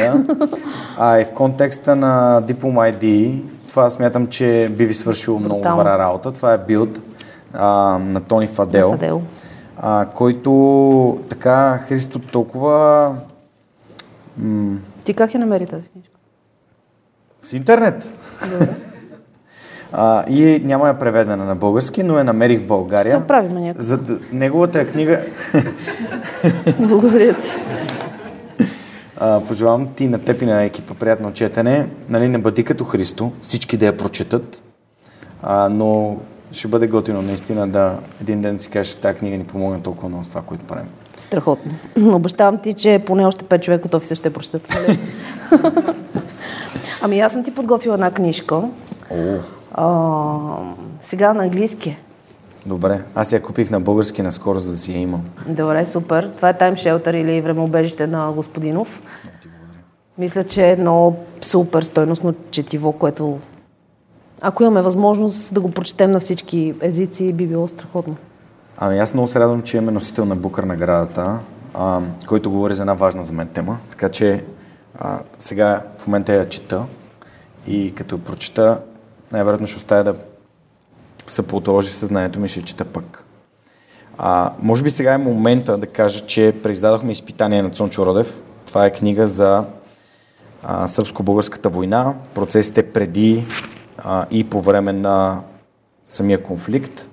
[0.98, 5.98] А и в контекста на Diplom ID, това смятам, че би ви свършило много добра
[5.98, 6.32] работа.
[6.32, 7.00] Това е билд
[7.54, 7.68] а,
[7.98, 8.92] на Тони Фадел.
[8.92, 9.22] Фадел.
[9.78, 13.12] А, който така Христо толкова
[14.38, 16.14] М- Ти как я намери тази книжка?
[17.42, 18.12] С интернет.
[18.52, 18.70] Добре.
[19.92, 23.16] А, и няма я преведена на български, но я намерих в България.
[23.16, 23.82] Ще правим някакво.
[23.82, 24.00] За
[24.34, 25.22] неговата книга...
[26.80, 27.50] Благодаря ти.
[29.20, 31.90] А, пожелавам ти на теб и на екипа приятно четене.
[32.10, 34.62] Нали, не бъди като Христо, всички да я прочетат,
[35.44, 36.18] а, но
[36.52, 40.24] ще бъде готино наистина да един ден си кажеш, тази книга ни помогна толкова много
[40.24, 40.88] с това, което правим.
[41.18, 41.72] Страхотно.
[41.98, 44.70] Обещавам ти, че поне още пет човека от офиса ще прочитат.
[44.70, 45.00] Нали?
[47.02, 48.56] ами аз съм ти подготвила една книжка.
[49.12, 49.38] О.
[49.74, 49.88] А,
[51.02, 51.98] сега на английски.
[52.66, 53.04] Добре.
[53.16, 55.22] Аз я купих на български наскоро, за да си я имам.
[55.48, 56.32] Добре, супер.
[56.36, 59.02] Това е Time Shelter или времеобежище на Господинов.
[60.18, 63.40] Мисля, че е едно супер стойностно четиво, което
[64.42, 68.16] ако имаме възможност да го прочетем на всички езици, би било страхотно.
[68.80, 71.40] Ами аз много се радвам, че имаме носител на Букър наградата,
[71.74, 73.78] а, който говори за една важна за мен тема.
[73.90, 74.44] Така че
[75.00, 76.86] а, сега в момента я чета
[77.68, 78.80] и като прочета,
[79.32, 80.16] най-вероятно ще оставя да
[81.28, 83.24] се поотложи съзнанието ми ще чета пък.
[84.18, 88.42] А, може би сега е момента да кажа, че преиздадохме изпитание на Цончо Родев.
[88.66, 89.64] Това е книга за
[90.64, 93.46] а, сръбско-българската война, процесите преди
[93.98, 95.42] а, и по време на
[96.06, 97.10] самия конфликт.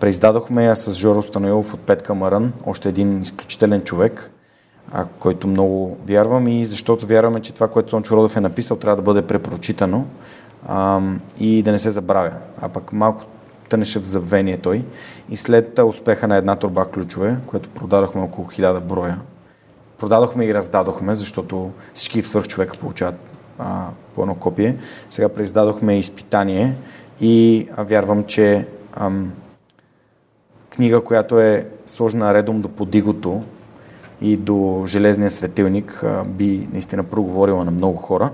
[0.00, 4.30] Преиздадохме я с Жоро Станоилов от Петка Марън, още един изключителен човек,
[5.18, 9.02] който много вярвам и защото вярваме, че това, което Сончо Родов е написал, трябва да
[9.02, 10.06] бъде препрочитано
[11.40, 12.32] и да не се забравя.
[12.60, 13.24] А пък малко
[13.68, 14.84] тънеше в забвение той.
[15.30, 19.20] И след успеха на една турба ключове, което продадохме около 1000 броя,
[19.98, 23.14] продадохме и раздадохме, защото всички в свърх човека получават
[23.58, 24.76] а, по едно копие.
[25.10, 26.76] Сега преиздадохме изпитание
[27.20, 29.32] и а, вярвам, че ам,
[30.72, 33.42] книга, която е сложена редом до подигото
[34.20, 38.30] и до железния светилник, би наистина проговорила на много хора.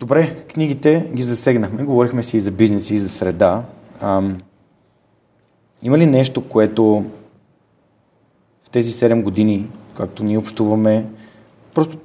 [0.00, 3.64] Добре, книгите ги засегнахме, говорихме си и за бизнес и за среда.
[4.00, 4.38] Ам,
[5.82, 7.04] има ли нещо, което
[8.62, 11.06] в тези 7 години, както ние общуваме,
[11.74, 11.98] просто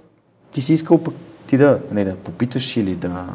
[0.52, 1.14] ти си искал пък
[1.48, 3.28] ти да, не, да попиташ или да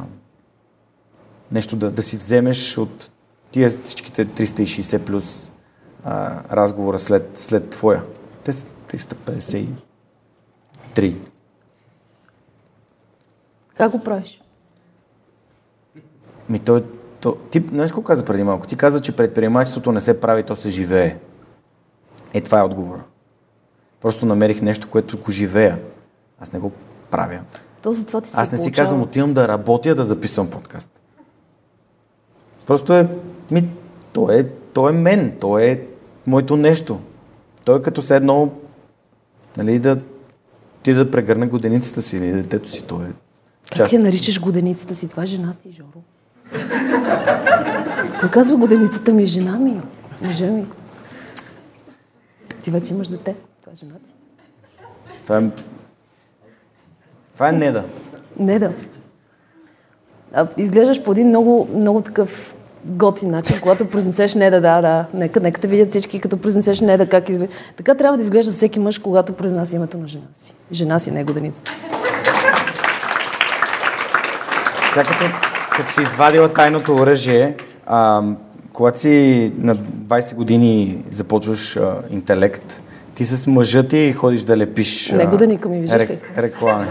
[1.52, 3.10] нещо да, да си вземеш от
[3.50, 5.50] тия всичките 360 плюс
[6.04, 8.02] а, разговора след, след твоя.
[8.44, 11.14] Те са 353.
[13.76, 14.42] Как го правиш?
[16.48, 16.84] Ми той,
[17.20, 18.66] то, ти, знаеш какво каза преди малко?
[18.66, 21.16] Ти каза, че предприемачеството не се прави, то се живее.
[22.34, 23.02] Е, това е отговора.
[24.00, 25.78] Просто намерих нещо, което го живея.
[26.40, 26.72] Аз не го
[27.10, 27.40] правя.
[27.82, 30.90] То за това ти Аз не си казвам, отивам да работя, да записвам подкаст.
[32.66, 33.08] Просто е,
[33.50, 33.68] ми,
[34.12, 35.82] то е, то е мен, то е
[36.26, 37.00] моето нещо.
[37.64, 38.52] Той е като се едно,
[39.56, 39.98] нали, да
[40.82, 42.82] ти да прегърне годеницата си или детето си.
[42.82, 43.12] Той е
[43.76, 45.08] как я наричаш годеницата си?
[45.08, 46.02] Това е жена ти, Жоро.
[48.20, 49.80] Кой казва годеницата ми е жена ми?
[50.22, 50.66] Мъжа ми.
[52.62, 53.36] Ти вече имаш дете.
[53.60, 54.12] Това е жена ти.
[55.22, 55.42] Това е...
[57.32, 57.84] Това е Неда.
[58.38, 58.72] Не да.
[60.32, 65.04] А, изглеждаш по един много, много такъв готин начин, когато произнесеш не да, да, да.
[65.14, 67.54] Нека, нека те видят всички, като произнесеш не да, как изглежда.
[67.76, 70.54] Така трябва да изглежда всеки мъж, когато произнася името на жена си.
[70.72, 71.86] Жена си, не годеницата си.
[74.92, 75.24] Сега като,
[75.76, 77.54] като си извадила тайното оръжие,
[77.86, 78.22] а,
[78.72, 82.80] когато си на 20 години започваш а, интелект,
[83.20, 86.86] ти с мъжа ти ходиш да лепиш Не годеника ми, виждаш рек, реклами.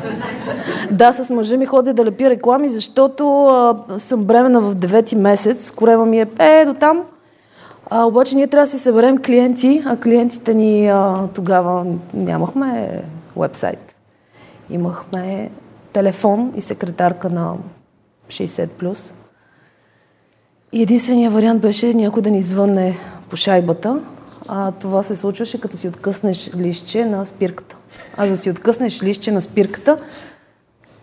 [0.91, 5.71] Да, с мъжа ми ходя да лепи реклами, защото а, съм бременна в девети месец.
[5.71, 7.03] Корема ми е, е до там.
[7.89, 13.01] А, обаче ние трябва да си съберем клиенти, а клиентите ни а, тогава нямахме
[13.37, 13.95] вебсайт.
[14.69, 15.49] Имахме
[15.93, 17.53] телефон и секретарка на
[18.27, 18.67] 60+.
[18.67, 19.13] плюс.
[20.71, 22.97] И единственият вариант беше някой да ни звънне
[23.29, 23.99] по шайбата.
[24.51, 27.75] А това се случваше като си откъснеш лище на спирката.
[28.17, 29.97] А за да си откъснеш лище на спирката,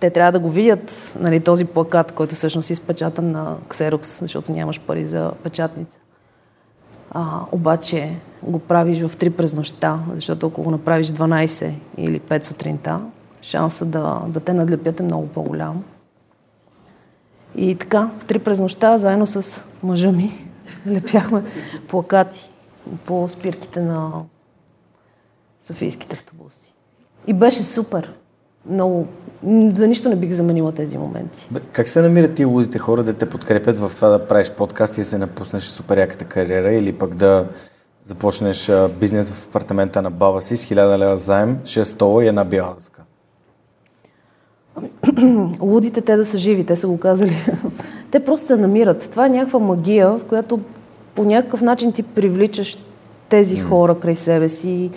[0.00, 4.52] те трябва да го видят, нали, този плакат, който всъщност е изпечатан на ксерокс, защото
[4.52, 5.98] нямаш пари за печатница.
[7.10, 12.44] А, обаче го правиш в 3 през нощта, защото ако го направиш 12 или 5
[12.44, 13.00] сутринта,
[13.42, 15.84] шанса да, да те надлепят е много по-голям.
[17.56, 20.32] И така, в 3 през нощта, заедно с мъжа ми,
[20.86, 21.42] лепяхме
[21.88, 22.50] плакати
[23.04, 24.12] по спирките на
[25.60, 26.74] софийските автобуси.
[27.26, 28.12] И беше супер.
[28.70, 29.06] Много.
[29.74, 31.48] За нищо не бих заменила тези моменти.
[31.50, 34.98] Бе, Как се намират ти лудите хора да те подкрепят в това да правиш подкаст
[34.98, 37.48] и да се напуснеш супер яката кариера или пък да
[38.04, 38.70] започнеш
[39.00, 42.74] бизнес в апартамента на баба си с 1000 лева заем, 6 стола и една бяла
[42.74, 43.02] дъска?
[45.60, 47.36] Лудите те да са живи, те са го казали.
[48.10, 49.10] те просто се намират.
[49.10, 50.60] Това е някаква магия, в която
[51.16, 52.78] по някакъв начин ти привличаш
[53.28, 54.90] тези хора край себе си.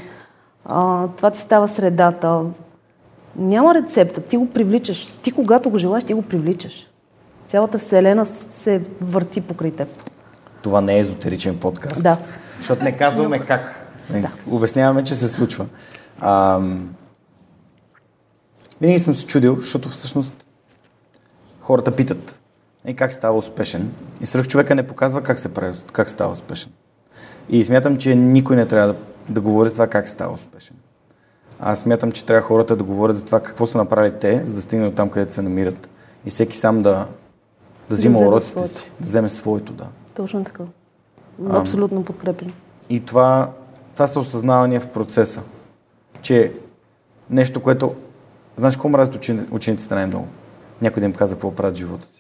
[0.65, 2.41] А, това ти става средата.
[3.35, 5.13] Няма рецепта, ти го привличаш.
[5.21, 6.87] Ти когато го желаеш, ти го привличаш.
[7.47, 9.87] Цялата вселена се върти покрай теб.
[10.61, 12.03] Това не е езотеричен подкаст.
[12.03, 12.17] Да.
[12.57, 13.89] Защото не казваме как.
[14.09, 14.31] Не, Да.
[14.49, 15.65] Обясняваме, че се случва.
[16.19, 16.59] А,
[18.81, 20.47] винаги съм се чудил, защото всъщност
[21.61, 22.38] хората питат
[22.85, 23.91] и как става успешен.
[24.21, 26.71] И свръх човека не показва как се прави, как става успешен.
[27.49, 28.99] И смятам, че никой не трябва да,
[29.29, 30.75] да говори за това как става успешен.
[31.59, 34.61] Аз смятам, че трябва хората да говорят за това какво са направили те, за да
[34.61, 35.89] стигнат там, където се намират.
[36.25, 37.07] И всеки сам да,
[37.89, 38.73] да взима вземе уроците своето.
[38.73, 39.87] си, да вземе своето, да.
[40.15, 40.63] Точно така.
[41.49, 42.53] Абсолютно подкрепям.
[42.89, 43.51] И това,
[43.93, 45.41] това са осъзнавания в процеса.
[46.21, 46.53] Че
[47.29, 47.95] нещо, което...
[48.55, 50.27] Знаеш какво мразят учени, учениците най-много?
[50.81, 52.18] Някой да им каза какво правят живота си.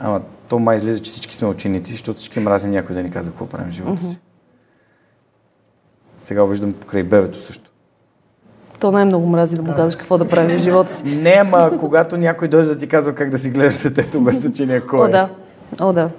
[0.00, 3.32] Ама то май излиза, че всички сме ученици, защото всички мразим някой да ни казва
[3.32, 4.18] какво правим в живота си.
[6.18, 7.70] Сега го виждам покрай бебето също.
[8.80, 11.16] То най-много мрази да му казваш какво да прави в живота си.
[11.16, 14.80] Не, ама когато някой дойде да ти казва как да си гледаш детето, без значение
[14.80, 15.10] кой О, е.
[15.10, 15.28] да.
[15.80, 16.10] О, да.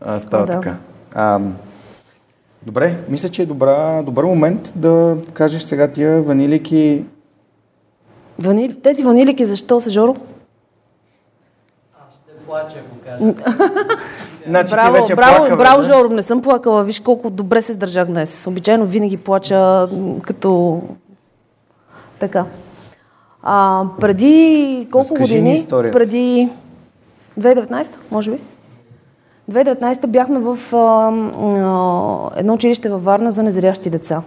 [0.00, 0.52] А, става О, да.
[0.52, 0.76] така.
[1.14, 1.40] А,
[2.62, 7.04] добре, мисля, че е добра, добър момент да кажеш сега тия ванилики.
[8.38, 8.80] Ванили...
[8.80, 10.16] Тези ванилики защо са, Жоро?
[12.46, 13.34] Ще плача, ако кажа.
[14.46, 15.82] Значи браво, ти вече браво, плака, браво.
[15.82, 16.84] Жоро, не съм плакала.
[16.84, 18.46] Виж колко добре се издържах днес.
[18.46, 19.88] Обичайно винаги плача
[20.22, 20.80] като...
[22.18, 22.44] Така.
[23.42, 25.66] А, преди колко ни години?
[25.70, 26.48] Преди
[27.40, 28.38] 2019, може би?
[29.50, 34.22] 2019 бяхме в а, а, едно училище във Варна за незрящи деца.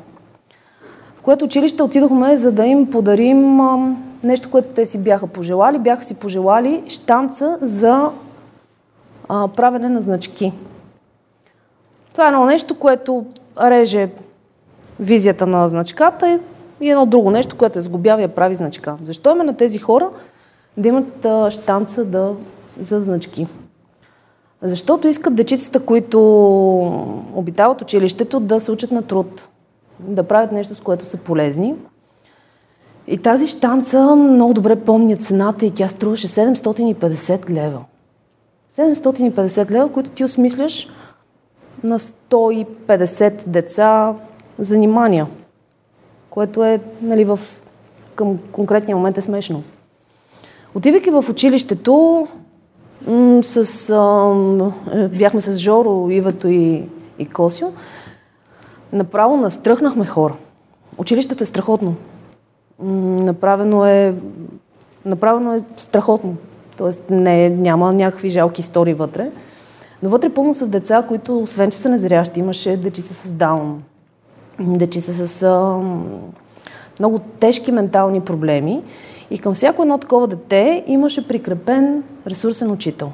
[1.17, 5.79] В което училище отидохме, за да им подарим а, нещо, което те си бяха пожелали.
[5.79, 8.09] Бяха си пожелали штанца за
[9.29, 10.53] а, правене на значки.
[12.11, 13.25] Това е едно нещо, което
[13.61, 14.09] реже
[14.99, 16.39] визията на значката
[16.81, 18.95] и едно друго нещо, което е сгубява и я прави значка.
[19.03, 20.09] Защо има на тези хора
[20.77, 22.33] да имат а, штанца да,
[22.79, 23.47] за значки?
[24.61, 26.19] Защото искат дечицата, които
[27.33, 29.47] обитават училището, да се учат на труд,
[29.99, 31.75] да правят нещо, с което са полезни.
[33.11, 37.81] И тази штанца много добре помня цената и тя струваше 750 лева.
[38.73, 40.87] 750 лева, които ти осмисляш
[41.83, 44.13] на 150 деца
[44.59, 45.27] занимания,
[46.29, 47.39] което е нали, в,
[48.15, 49.63] към конкретния момент е смешно.
[50.75, 52.27] Отивайки в училището,
[53.07, 56.83] м- с, ам, е, бяхме с Жоро, Ивето и,
[57.19, 57.67] и Косио,
[58.93, 60.33] направо настръхнахме хора.
[60.97, 61.95] Училището е страхотно.
[62.83, 64.15] Направено е,
[65.05, 66.35] направено е страхотно.
[66.77, 69.31] Тоест не, няма някакви жалки истории вътре.
[70.03, 73.83] Но вътре пълно с деца, които, освен че са незрящи, имаше дечица с даун,
[74.59, 75.79] дечица с а,
[76.99, 78.83] много тежки ментални проблеми.
[79.31, 83.11] И към всяко едно такова дете имаше прикрепен ресурсен учител.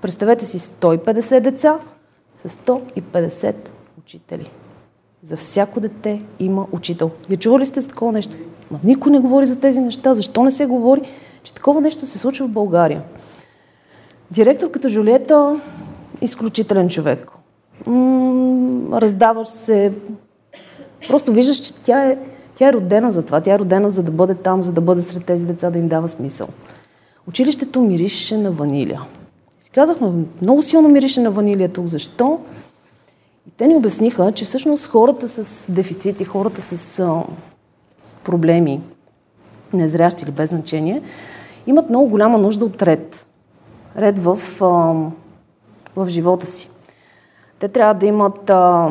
[0.00, 1.78] Представете си 150 деца
[2.46, 3.54] с 150
[3.98, 4.50] учители.
[5.22, 7.10] За всяко дете има учител.
[7.28, 8.36] Вие чували сте за такова нещо?
[8.70, 10.14] Ма никой не говори за тези неща.
[10.14, 11.00] Защо не се говори,
[11.42, 13.02] че такова нещо се случва в България?
[14.30, 15.60] Директор като Жулиета,
[16.20, 17.32] изключителен човек.
[17.86, 19.92] М- раздаваш се.
[21.08, 22.18] Просто виждаш, че тя е,
[22.54, 23.40] тя е родена за това.
[23.40, 25.88] Тя е родена за да бъде там, за да бъде сред тези деца, да им
[25.88, 26.48] дава смисъл.
[27.28, 29.02] Училището мирише на ванилия.
[29.74, 30.10] Казахме,
[30.42, 31.86] много силно мирише на ванилия тук.
[31.86, 32.40] Защо?
[33.48, 37.04] И те ни обясниха, че всъщност хората с дефицити, хората с
[38.24, 38.80] проблеми,
[39.72, 41.02] незрящи или без значение,
[41.66, 43.26] имат много голяма нужда от ред.
[43.96, 44.38] Ред в,
[45.96, 46.70] в живота си.
[47.58, 48.88] Те трябва да имат а,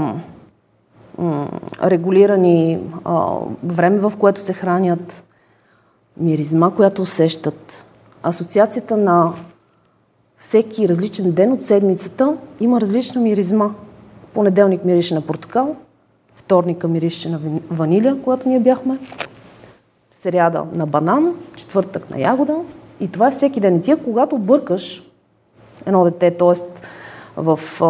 [1.84, 5.24] регулирани а, време, в което се хранят,
[6.18, 7.86] миризма, която усещат.
[8.24, 9.34] Асоциацията на
[10.38, 13.70] всеки различен ден от седмицата има различна миризма.
[14.34, 15.76] Понеделник мирише на портокал,
[16.50, 17.39] вторника мирише на
[17.72, 18.97] ваниля, когато ние бяхме,
[20.12, 22.56] сряда на банан, четвъртък на ягода.
[23.00, 23.76] И това е всеки ден.
[23.76, 25.04] И тия, когато бъркаш
[25.86, 26.54] едно дете, т.е.
[27.38, 27.86] в а,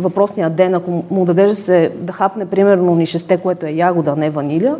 [0.00, 4.16] въпросния ден, ако му дадеш да, се, да хапне примерно нишесте, което е ягода, а
[4.16, 4.76] не ваниля,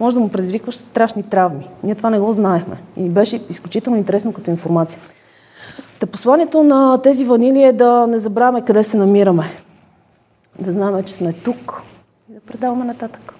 [0.00, 1.68] може да му предизвикваш страшни травми.
[1.82, 2.76] Ние това не го знаехме.
[2.96, 5.00] И беше изключително интересно като информация.
[6.00, 9.44] Та посланието на тези ванили е да не забравяме къде се намираме.
[10.58, 11.82] Да знаем, че сме тук
[12.48, 13.34] предаваме нататък.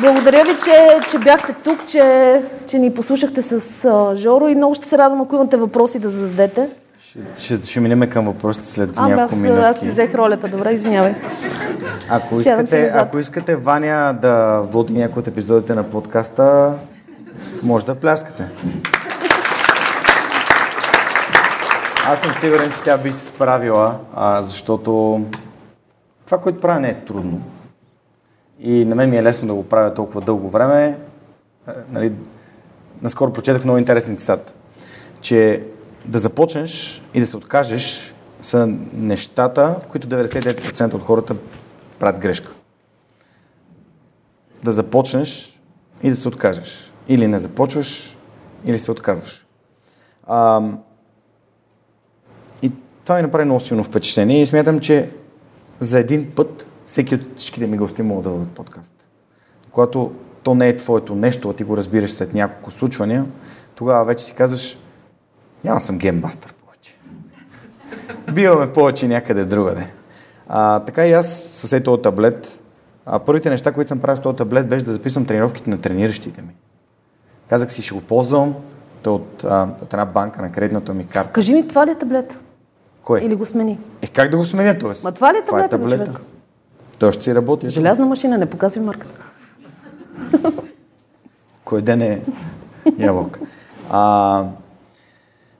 [0.00, 4.74] Благодаря ви, че, че бяхте тук, че, че ни послушахте с а, Жоро и много
[4.74, 6.68] ще се радвам, ако имате въпроси да зададете.
[6.98, 9.64] Ще, ще, ще минем към въпросите след а, няколко аз, минутки.
[9.64, 11.14] аз ти взех ролята, добре, извинявай.
[12.08, 16.72] Ако Сядам искате, ако искате Ваня да води някои от епизодите на подкаста,
[17.62, 18.44] може да пляскате.
[22.10, 25.20] Аз съм сигурен, че тя би се справила, а, защото
[26.26, 27.42] това, което правя, не е трудно.
[28.60, 30.98] И на мен ми е лесно да го правя толкова дълго време.
[31.68, 32.12] Е, Нали,
[33.02, 34.54] наскоро прочетах много интересен цитат,
[35.20, 35.66] че
[36.04, 41.36] да започнеш и да се откажеш са нещата, в които 99% от хората
[41.98, 42.52] правят грешка.
[44.64, 45.60] Да започнеш
[46.02, 46.92] и да се откажеш.
[47.08, 48.16] Или не започваш,
[48.64, 49.46] или се отказваш.
[50.26, 50.62] А,
[53.10, 55.10] това ми направи много силно впечатление и смятам, че
[55.80, 58.94] за един път всеки от всичките ми гости могат да водят подкаст.
[59.70, 63.24] Когато то не е твоето нещо, а ти го разбираш след няколко случвания,
[63.74, 64.78] тогава вече си казваш,
[65.64, 66.96] няма съм гейммастър повече.
[68.32, 69.86] Биваме повече някъде другаде.
[70.48, 72.60] А, така и аз с ето този таблет,
[73.06, 76.42] а, първите неща, които съм правил с този таблет, беше да записвам тренировките на трениращите
[76.42, 76.54] ми.
[77.48, 78.54] Казах си, ще го ползвам,
[79.06, 81.32] от, а, от една банка на кредитната ми карта.
[81.32, 82.38] Кажи ми, това ли е таблет?
[83.04, 83.20] Кой?
[83.20, 83.78] Или го смени?
[84.02, 84.92] Е, как да го сменя, т.е.?
[85.04, 86.20] Ма това ли е таблета, бе, човек?
[86.98, 87.70] Той ще си работи.
[87.70, 89.24] Желязна машина, не показвай марката.
[91.64, 92.22] Кой ден е
[92.98, 93.40] ябълка.
[93.90, 94.44] А,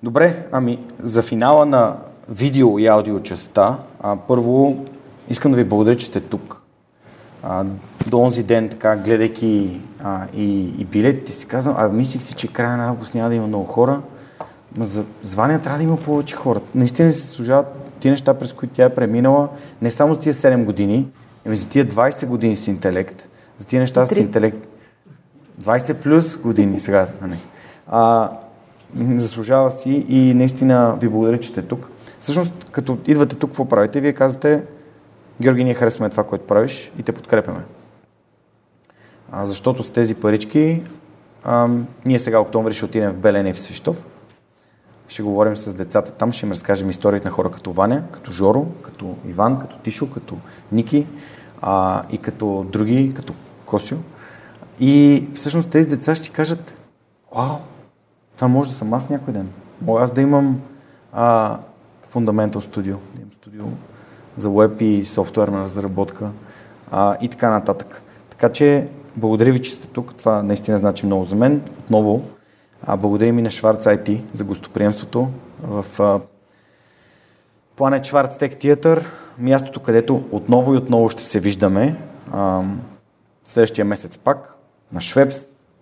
[0.02, 1.96] добре, ами за финала на
[2.28, 4.84] видео и аудио частта, а, първо
[5.28, 6.62] искам да ви благодаря, че сте тук.
[7.42, 7.64] А,
[8.06, 12.52] до онзи ден, така, гледайки а, и, и билетите си казвам, а мислих си, че
[12.52, 14.00] края на август няма да има много хора,
[14.76, 16.60] но за звания трябва да има повече хора.
[16.74, 17.66] Наистина се служават
[18.00, 19.48] ти неща, през които тя е преминала,
[19.82, 21.08] не само за тия 7 години,
[21.46, 24.20] ами за тия 20 години с интелект, за тия неща с Три.
[24.20, 24.66] интелект.
[25.62, 27.08] 20 плюс години сега.
[27.22, 27.36] Нали.
[27.86, 28.30] А,
[29.16, 31.90] заслужава си и наистина ви благодаря, че сте тук.
[32.20, 34.00] Всъщност, като идвате тук, какво правите?
[34.00, 34.62] Вие казвате,
[35.42, 37.60] Георги, ние харесваме това, което правиш и те подкрепяме.
[39.32, 40.82] А, защото с тези парички,
[41.44, 41.68] а,
[42.06, 44.06] ние сега октомври ще отидем в Белене и в Свищов.
[45.10, 48.66] Ще говорим с децата там, ще им разкажем историите на хора като Ваня, като Жоро,
[48.82, 50.36] като Иван, като Тишо, като
[50.72, 51.06] Ники
[51.62, 53.34] а, и като други, като
[53.66, 53.98] Косио.
[54.80, 56.74] И всъщност тези деца ще кажат,
[57.36, 57.56] вау,
[58.36, 59.48] това може да съм аз някой ден.
[59.82, 60.60] Мога аз да имам
[61.12, 61.58] а,
[62.12, 63.64] Fundamental Studio, да имам студио
[64.36, 66.30] за веб и софтуерна разработка
[66.90, 68.02] а, и така нататък.
[68.30, 70.14] Така че благодаря ви, че сте тук.
[70.14, 71.62] Това наистина значи много за мен.
[71.78, 72.22] Отново,
[72.82, 75.28] а, благодаря ми на Шварц IT за гостоприемството
[75.62, 75.84] в
[77.78, 79.04] Planet Schwarz Tech Theater,
[79.38, 81.96] мястото, където отново и отново ще се виждаме.
[82.32, 82.62] А,
[83.46, 84.54] следващия месец пак
[84.92, 85.36] на Швепс,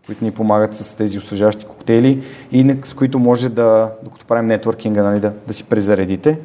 [0.06, 5.02] които ни помагат с тези освежаващи коктейли и с които може да, докато правим нетворкинга,
[5.02, 6.40] нали, да, да си презаредите.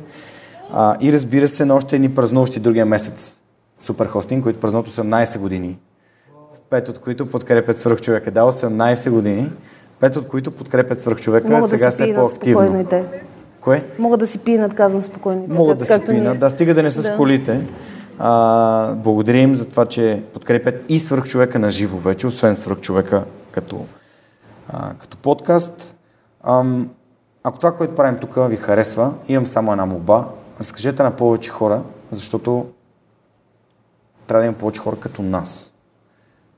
[0.72, 3.42] А, и разбира се, на още едни празнуващи другия месец
[3.80, 5.78] Суперхостинг, които празнуват 18 години.
[6.70, 8.32] Пет от които подкрепят свръхчовека.
[8.32, 9.52] Да, 18 години.
[10.04, 11.50] Пет от които подкрепят свръхчовека.
[11.50, 12.86] Могат сега да се по-активно.
[12.90, 13.04] Те.
[13.62, 13.86] Кое?
[14.00, 15.46] Могат да си пинат, казвам спокойно.
[15.48, 17.14] Могат да си пинат, да, стига да не са да.
[17.14, 17.62] с колите.
[18.20, 23.86] А, благодарим за това, че подкрепят и свръхчовека на живо вече, освен свръхчовека като,
[24.70, 25.96] а, като подкаст.
[26.44, 26.90] Ам,
[27.44, 30.26] ако това, което правим тук ви харесва, имам само една молба.
[30.60, 31.82] Разкажете на повече хора,
[32.12, 32.66] защото
[34.28, 35.74] трябва да има повече хора като нас.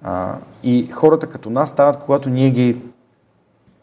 [0.03, 2.81] А, и хората като нас стават, когато ние ги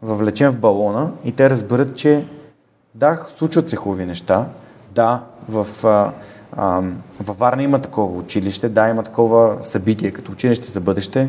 [0.02, 2.24] въвлечем в балона и те разберат, че
[2.94, 4.46] да, случват се хубави неща,
[4.94, 6.12] да, в, а,
[6.56, 6.82] а,
[7.20, 11.28] във Варна има такова училище, да, има такова събитие като училище за бъдеще.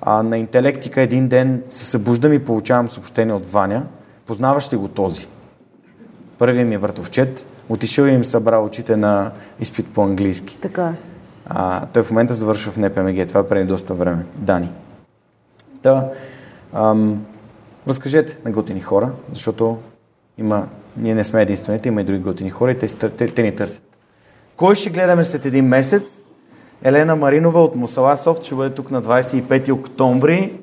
[0.00, 3.82] А, на интелектика един ден се събуждам и получавам съобщение от Ваня.
[4.26, 5.28] Познаваш ли го този?
[6.38, 7.46] Първият ми е братовчет.
[7.68, 10.58] Отишъл и им събрал очите на изпит по английски.
[10.60, 10.94] Така е.
[11.46, 13.28] А, той в момента завършва в НПМГ.
[13.28, 14.24] Това е преди доста време.
[14.36, 14.68] Дани.
[15.82, 16.08] Да.
[16.72, 17.24] Ам,
[17.88, 19.78] разкажете на готини хора, защото
[20.38, 23.56] има, ние не сме единствените, има и други готини хора и те, те, те ни
[23.56, 23.82] търсят.
[24.56, 26.24] Кой ще гледаме след един месец?
[26.82, 30.60] Елена Маринова от Мусала Софт ще бъде тук на 25 октомври.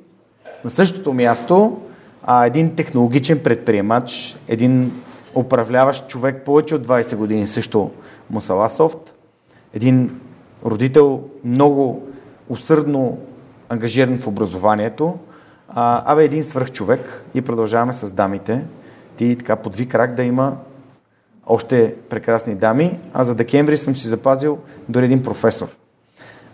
[0.64, 1.82] На същото място
[2.24, 4.92] а, един технологичен предприемач, един
[5.36, 7.92] управляващ човек повече от 20 години също
[8.30, 9.16] Мусала Софт,
[9.74, 10.20] един
[10.66, 12.08] родител много
[12.50, 13.18] усърдно
[13.70, 15.18] ангажиран в образованието,
[15.76, 18.66] а, абе един свръхчовек и продължаваме с дамите.
[19.16, 20.58] Ти така подви крак да има
[21.48, 24.58] още прекрасни дами, а за декември съм си запазил
[24.90, 25.68] дори един професор.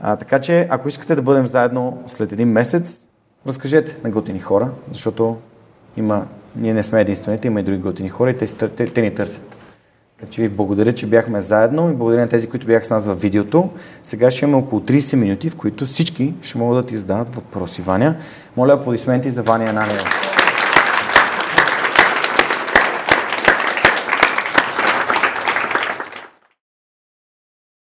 [0.01, 3.07] А, така че, ако искате да бъдем заедно след един месец,
[3.47, 5.37] разкажете на готини хора, защото
[5.97, 9.15] има, ние не сме единствените, има и други готини хора и те, те, те ни
[9.15, 9.56] търсят.
[10.29, 13.15] Че ви благодаря, че бяхме заедно и благодаря на тези, които бяха с нас в
[13.15, 13.69] видеото.
[14.03, 17.81] Сега ще имаме около 30 минути, в които всички ще могат да ти зададат въпроси.
[17.81, 18.15] Ваня,
[18.57, 20.26] моля аплодисменти за Ваня Ананиева.